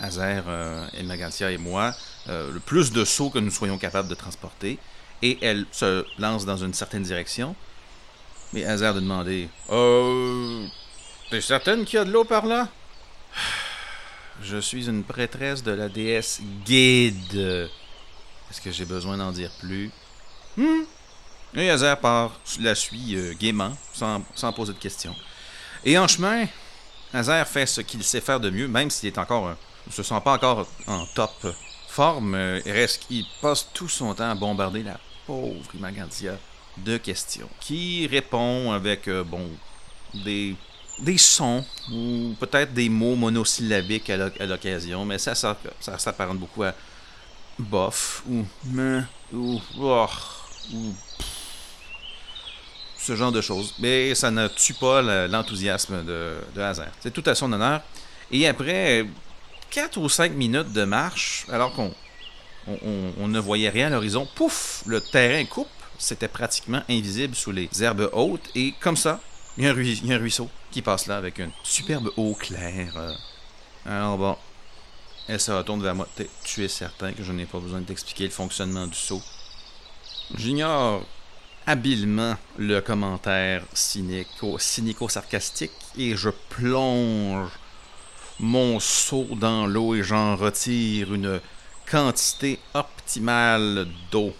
[0.00, 1.94] Azer, euh, Elmagantia et moi,
[2.26, 4.78] le plus de seaux que nous soyons capables de transporter
[5.22, 7.56] et elle se lance dans une certaine direction.
[8.52, 10.66] Mais hasard de demander Euh.
[11.30, 12.68] T'es certaine qu'il y a de l'eau par là
[14.42, 17.68] Je suis une prêtresse de la déesse Guide.
[18.50, 19.90] Est-ce que j'ai besoin d'en dire plus?
[20.56, 20.84] Hmm?
[21.54, 25.14] Et Hazard part, la suit euh, gaiement, sans, sans, poser de questions.
[25.84, 26.46] Et en chemin,
[27.12, 29.56] Hazard fait ce qu'il sait faire de mieux, même s'il est encore.
[29.86, 31.46] ne se sent pas encore en top
[31.88, 32.34] forme.
[32.34, 36.36] Euh, il reste qu'il passe tout son temps à bombarder la pauvre Imagantia
[36.78, 39.48] de questions, qui répond avec, euh, bon,
[40.14, 40.56] des
[41.00, 46.64] des sons ou peut-être des mots monosyllabiques à l'occasion, mais ça, ça, ça s'apparente beaucoup
[46.64, 46.74] à
[47.58, 49.02] bof ou me
[49.32, 50.06] ou, oh,
[50.72, 50.94] ou
[53.08, 53.74] ce genre de choses.
[53.78, 56.92] Mais ça ne tue pas l'enthousiasme de, de Hazard.
[57.00, 57.80] C'est tout à son honneur.
[58.30, 59.06] Et après
[59.70, 61.94] 4 ou 5 minutes de marche, alors qu'on
[62.66, 65.68] on, ne voyait rien à l'horizon, pouf, le terrain coupe.
[65.98, 68.50] C'était pratiquement invisible sous les herbes hautes.
[68.54, 69.20] Et comme ça,
[69.56, 73.16] il y, a un ruisseau qui passe là avec une superbe eau claire.
[73.86, 74.36] Alors bon,
[75.26, 76.06] elle se retourne vers moi.
[76.44, 79.22] Tu es certain que je n'ai pas besoin de t'expliquer le fonctionnement du seau.
[80.36, 81.04] J'ignore
[81.68, 87.50] habilement le commentaire cynico-sarcastique et je plonge
[88.40, 91.42] mon seau dans l'eau et j'en retire une
[91.90, 94.34] quantité optimale d'eau.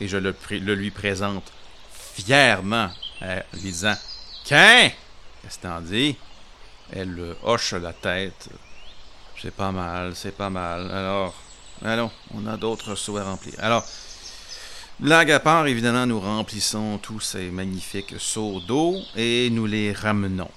[0.00, 0.34] Et je le,
[0.74, 1.52] lui présente
[1.92, 2.90] fièrement,
[3.20, 3.94] en lui disant
[4.44, 6.16] Qu'est-ce que t'en dis
[6.92, 8.48] Elle hoche la tête.
[9.40, 10.90] C'est pas mal, c'est pas mal.
[10.90, 11.34] Alors,
[11.84, 13.54] allons, on a d'autres seaux à remplir.
[13.58, 13.86] Alors,
[15.02, 20.48] Blague à part, évidemment, nous remplissons tous ces magnifiques seaux d'eau et nous les ramenons.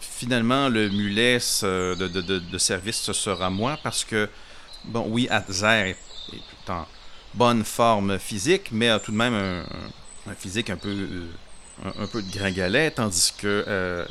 [0.00, 4.28] Finalement, le mulet de, service sera moi parce que,
[4.86, 5.96] bon, oui, Atzer est,
[6.70, 6.88] en
[7.34, 9.64] bonne forme physique, mais a tout de même
[10.26, 11.28] un, physique un peu, euh,
[11.84, 14.04] un, peu de gringalet, tandis que euh,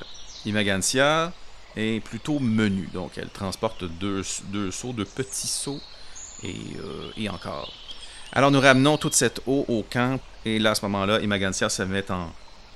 [0.45, 1.33] Imagantia
[1.75, 2.87] est plutôt menu.
[2.93, 5.81] Donc, elle transporte deux, seaux, deux petits seaux
[6.41, 7.73] et, euh, et encore.
[8.35, 11.83] Alors nous ramenons toute cette eau au camp et là à ce moment-là, Imagantia se
[11.83, 12.31] met en,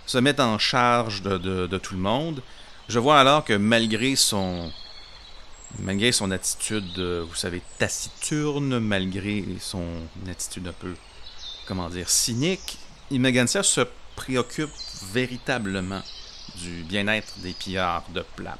[0.05, 2.43] se met en charge de, tout le monde.
[2.87, 4.71] Je vois alors que malgré son,
[5.79, 9.83] malgré son attitude, vous savez, taciturne, malgré son
[10.29, 10.93] attitude un peu,
[11.65, 12.77] comment dire, cynique,
[13.09, 13.81] Imagantia se
[14.15, 14.69] préoccupe
[15.11, 16.03] véritablement
[16.61, 18.59] du bien-être des pillards de Plap.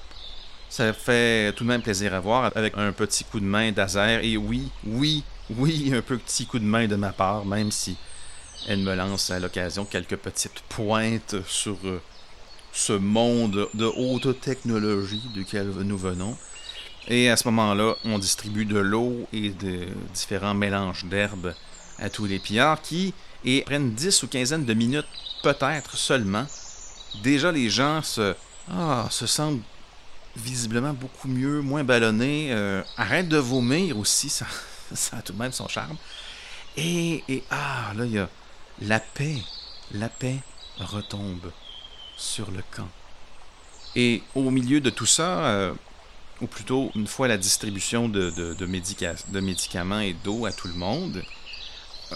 [0.69, 4.23] Ça fait tout de même plaisir à voir avec un petit coup de main d'Azer.
[4.23, 5.23] Et oui, oui,
[5.55, 7.97] oui, un petit coup de main de ma part, même si
[8.67, 12.01] elle me lance à l'occasion quelques petites pointes sur euh,
[12.73, 16.37] ce monde de haute technologie duquel nous venons.
[17.07, 21.53] Et à ce moment-là, on distribue de l'eau et de différents mélanges d'herbes
[21.99, 23.13] à tous les pillards qui,
[23.45, 25.07] et prennent 10 ou quinzaine de minutes,
[25.43, 26.45] peut-être seulement,
[27.23, 28.35] déjà les gens se,
[28.69, 29.61] ah, se sentent
[30.35, 32.49] visiblement beaucoup mieux, moins ballonnés.
[32.51, 34.45] Euh, arrête de vomir aussi, ça,
[34.93, 35.97] ça a tout de même son charme.
[36.75, 38.29] Et, et ah, là, il y a
[38.81, 39.37] la paix.
[39.91, 40.37] La paix
[40.77, 41.51] retombe
[42.17, 42.89] sur le camp.
[43.95, 45.73] Et au milieu de tout ça, euh,
[46.41, 50.67] ou plutôt une fois la distribution de, de, de, de médicaments et d'eau à tout
[50.67, 51.23] le monde,
[52.11, 52.15] euh,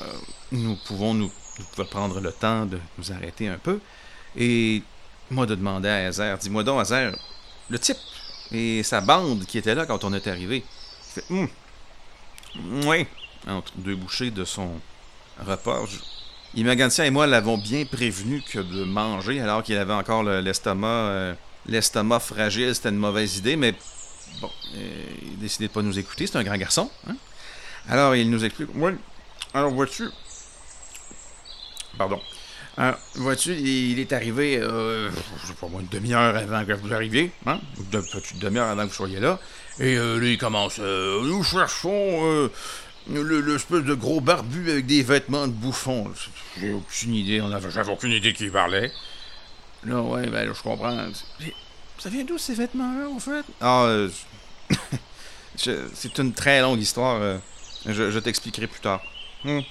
[0.52, 1.32] nous pouvons nous,
[1.90, 3.80] prendre le temps de nous arrêter un peu.
[4.36, 4.84] Et
[5.30, 7.16] moi de demander à Hazer, dis-moi donc Hazer,
[7.70, 7.98] le type
[8.52, 10.64] et sa bande qui était là quand on est arrivé,
[11.30, 11.48] hum,
[12.56, 13.06] oui,
[13.47, 14.72] entre deux bouchées de son
[15.39, 15.86] repas.
[15.86, 17.04] Je...
[17.04, 21.34] et moi l'avons bien prévenu que de manger alors qu'il avait encore l'estomac euh,
[21.68, 23.74] l'estomac fragile, c'était une mauvaise idée, mais
[24.41, 26.89] bon, euh, il a décidé de pas nous écouter, c'est un grand garçon.
[27.08, 27.16] Hein.
[27.88, 28.93] Alors il nous explique, oui,
[29.54, 30.10] alors vois-tu,
[31.97, 32.20] pardon,
[32.78, 36.93] alors, vois-tu, il est arrivé, euh, je sais pas moi, une demi-heure avant que vous
[36.93, 37.60] arriviez, hein?
[37.78, 39.39] Une petite demi-heure avant que vous soyez là.
[39.80, 42.50] Et euh, lui, il commence, euh, nous cherchons euh,
[43.08, 46.12] l'espèce de gros barbu avec des vêtements de bouffon.
[46.60, 48.92] J'ai aucune idée, on avait, j'avais aucune idée qui parlait.
[49.84, 50.96] Là, ouais, ben là, je comprends.
[51.98, 53.46] Ça vient d'où ces vêtements-là, en fait?
[53.62, 54.10] Ah, euh,
[55.56, 57.40] c'est une très longue histoire.
[57.86, 59.02] je, t'expliquerai plus tard.
[59.44, 59.62] Hmm.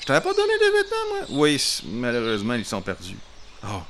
[0.00, 1.40] Je t'avais pas donné des vêtements, moi?
[1.42, 3.16] Oui, malheureusement, ils sont perdus.
[3.64, 3.82] Oh.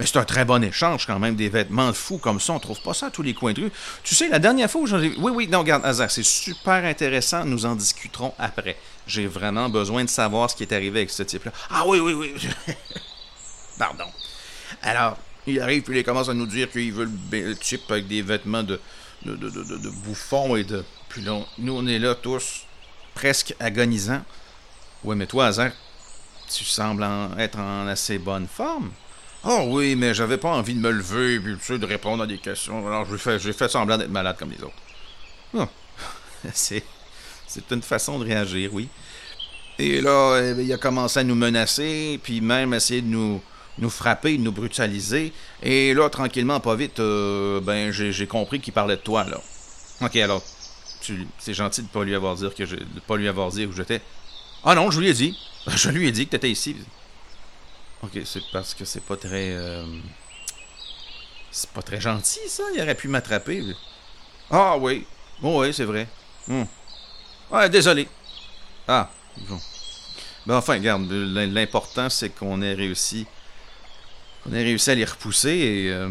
[0.00, 2.54] Mais c'est un très bon échange quand même, des vêtements fous comme ça.
[2.54, 3.72] On trouve pas ça à tous les coins de rue.
[4.02, 5.14] Tu sais, la dernière fois où j'en ai...
[5.18, 7.44] Oui, oui, non, regarde, Hazard, c'est super intéressant.
[7.44, 8.78] Nous en discuterons après.
[9.06, 11.52] J'ai vraiment besoin de savoir ce qui est arrivé avec ce type-là.
[11.68, 12.34] Ah oui, oui, oui.
[13.78, 14.06] Pardon.
[14.80, 18.22] Alors, il arrive, puis il commence à nous dire qu'il veut le, type avec des
[18.22, 18.80] vêtements de,
[19.26, 20.82] de, de, bouffon et de...
[21.10, 22.62] Puis là, nous, on est là tous
[23.14, 24.22] presque agonisant.
[25.04, 25.72] Oui, mais toi, Hazard,
[26.50, 28.90] tu sembles être en assez bonne forme.
[29.44, 32.38] Oh oui, mais j'avais pas envie de me lever et tu de répondre à des
[32.38, 32.86] questions.
[32.86, 35.68] Alors j'ai fait, j'ai fait semblant d'être malade comme les autres.
[36.54, 36.84] C'est,
[37.46, 38.88] c'est une façon de réagir, oui.
[39.78, 43.42] Et là, eh il a commencé à nous menacer, puis même essayer de nous,
[43.78, 45.32] nous frapper, de nous brutaliser.
[45.62, 49.40] Et là, tranquillement, pas vite, euh, ben j'ai, compris qu'il parlait de toi, là.
[50.00, 50.42] Ok, alors,
[51.38, 53.72] c'est gentil de pas lui avoir dit que je, de pas lui avoir dit où
[53.72, 54.00] j'étais.
[54.64, 55.36] Ah non, je lui ai dit.
[55.66, 56.76] Je lui ai dit que t'étais ici.
[58.02, 59.52] Ok, c'est parce que c'est pas très.
[59.52, 59.84] Euh,
[61.50, 62.62] C'est pas très gentil, ça.
[62.74, 63.62] Il aurait pu m'attraper.
[64.50, 65.06] Ah oui.
[65.42, 66.06] Oh, oui, c'est vrai.
[66.46, 66.64] Hmm.
[67.50, 68.08] Ouais, désolé.
[68.88, 69.10] Ah,
[69.48, 69.60] bon.
[70.46, 73.26] Ben enfin, regarde, l'important, c'est qu'on ait réussi.
[74.46, 75.90] On ait réussi à les repousser et.
[75.90, 76.08] euh,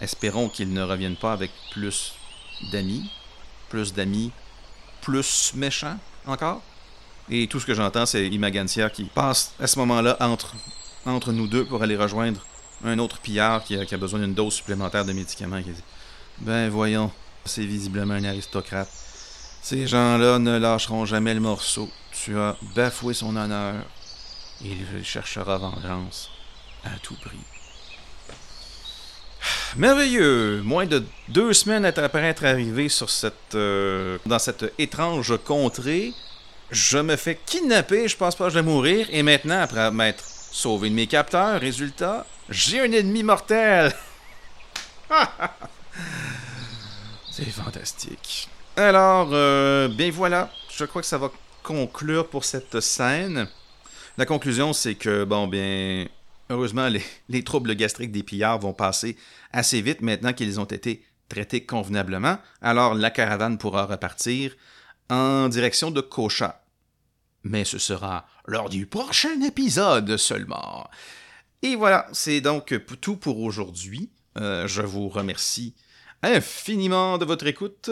[0.00, 2.14] espérons qu'ils ne reviennent pas avec plus
[2.72, 3.10] d'amis.
[3.68, 4.32] Plus d'amis.
[5.02, 6.62] Plus méchants, encore.
[7.30, 10.54] Et tout ce que j'entends, c'est Imagancia qui passe à ce moment-là entre,
[11.04, 12.40] entre nous deux pour aller rejoindre
[12.84, 15.62] un autre pillard qui a, qui a besoin d'une dose supplémentaire de médicaments.
[15.62, 15.82] Qui dit
[16.40, 17.10] Ben voyons,
[17.44, 18.88] c'est visiblement un aristocrate.
[19.62, 21.90] Ces gens-là ne lâcheront jamais le morceau.
[22.12, 23.84] Tu as bafoué son honneur.
[24.62, 26.30] Il cherchera vengeance
[26.84, 27.38] à tout prix.
[29.76, 30.62] Merveilleux!
[30.62, 36.12] Moins de deux semaines après être arrivé sur cette, euh, dans cette étrange contrée,
[36.70, 40.24] je me fais kidnapper, je pense pas que je vais mourir, et maintenant, après m'être
[40.24, 43.92] sauvé de mes capteurs, résultat, j'ai un ennemi mortel!
[47.30, 48.48] C'est fantastique.
[48.76, 51.30] Alors, euh, bien voilà, je crois que ça va
[51.62, 53.48] conclure pour cette scène.
[54.16, 56.06] La conclusion, c'est que, bon, bien,
[56.50, 59.16] heureusement, les, les troubles gastriques des pillards vont passer
[59.52, 62.38] assez vite maintenant qu'ils ont été traités convenablement.
[62.60, 64.56] Alors, la caravane pourra repartir
[65.10, 66.62] en direction de Kocha.
[67.44, 70.88] Mais ce sera lors du prochain épisode seulement.
[71.62, 74.10] Et voilà, c'est donc tout pour aujourd'hui.
[74.38, 75.74] Euh, je vous remercie
[76.22, 77.90] infiniment de votre écoute.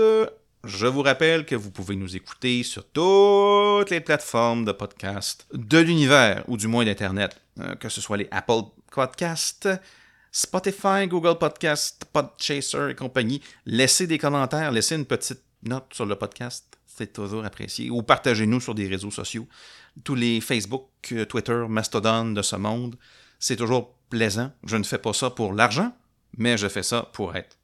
[0.66, 5.78] Je vous rappelle que vous pouvez nous écouter sur toutes les plateformes de podcast de
[5.78, 9.68] l'univers, ou du moins d'Internet, euh, que ce soit les Apple Podcasts,
[10.32, 13.40] Spotify, Google Podcasts, Podchaser et compagnie.
[13.64, 17.90] Laissez des commentaires, laissez une petite note sur le podcast, c'est toujours apprécié.
[17.90, 19.46] Ou partagez-nous sur des réseaux sociaux.
[20.02, 22.96] Tous les Facebook, euh, Twitter, Mastodon de ce monde.
[23.38, 24.50] C'est toujours plaisant.
[24.64, 25.94] Je ne fais pas ça pour l'argent,
[26.38, 27.58] mais je fais ça pour être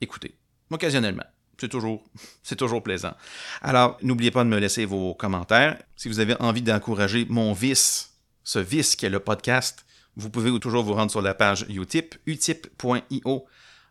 [0.00, 0.36] écouté.
[0.70, 1.26] Occasionnellement.
[1.60, 2.02] C'est toujours,
[2.42, 3.12] c'est toujours plaisant.
[3.60, 5.82] Alors, n'oubliez pas de me laisser vos commentaires.
[5.94, 9.84] Si vous avez envie d'encourager mon vice, ce vice qui est le podcast,
[10.16, 13.46] vous pouvez toujours vous rendre sur la page Utip, utip.io,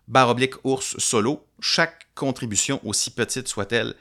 [0.07, 1.45] barre ours solo.
[1.59, 3.93] Chaque contribution, aussi petite soit-elle,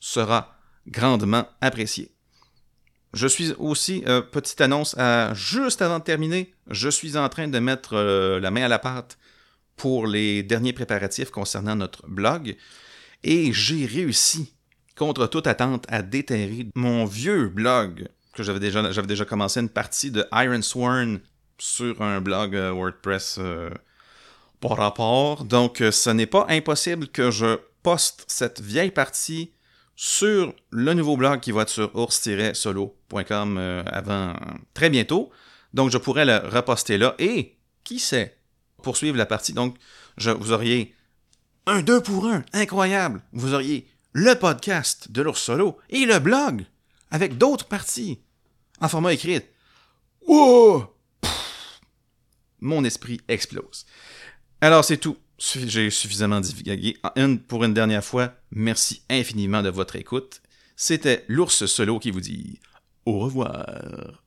[0.00, 0.56] sera
[0.88, 2.10] grandement appréciée.
[3.12, 7.48] Je suis aussi, euh, petite annonce, à, juste avant de terminer, je suis en train
[7.48, 9.18] de mettre euh, la main à la pâte
[9.76, 12.56] pour les derniers préparatifs concernant notre blog.
[13.24, 14.54] Et j'ai réussi,
[14.96, 20.24] contre toute attente, à déterrer mon vieux blog, que j'avais déjà, commencé une partie de
[20.32, 21.20] Iron Sworn
[21.58, 23.40] sur un blog euh, WordPress
[24.60, 25.44] par rapport.
[25.44, 29.50] Donc, ce n'est pas impossible que je poste cette vieille partie
[30.02, 34.34] sur le nouveau blog qui va être sur ours-solo.com euh, avant
[34.72, 35.30] très bientôt.
[35.74, 37.14] Donc, je pourrais le reposter là.
[37.18, 38.38] Et, qui sait,
[38.82, 39.52] poursuivre la partie.
[39.52, 39.76] Donc,
[40.16, 40.94] vous auriez
[41.66, 43.20] un 2 pour 1, incroyable.
[43.34, 46.64] Vous auriez le podcast de l'ours solo et le blog
[47.10, 48.22] avec d'autres parties
[48.80, 49.42] en format écrit.
[50.26, 50.96] Wow!
[52.60, 53.84] Mon esprit explose.
[54.62, 55.18] Alors, c'est tout.
[55.40, 56.98] J'ai suffisamment divagué.
[57.48, 60.42] Pour une dernière fois, merci infiniment de votre écoute.
[60.76, 62.60] C'était l'ours solo qui vous dit
[63.06, 64.22] au revoir.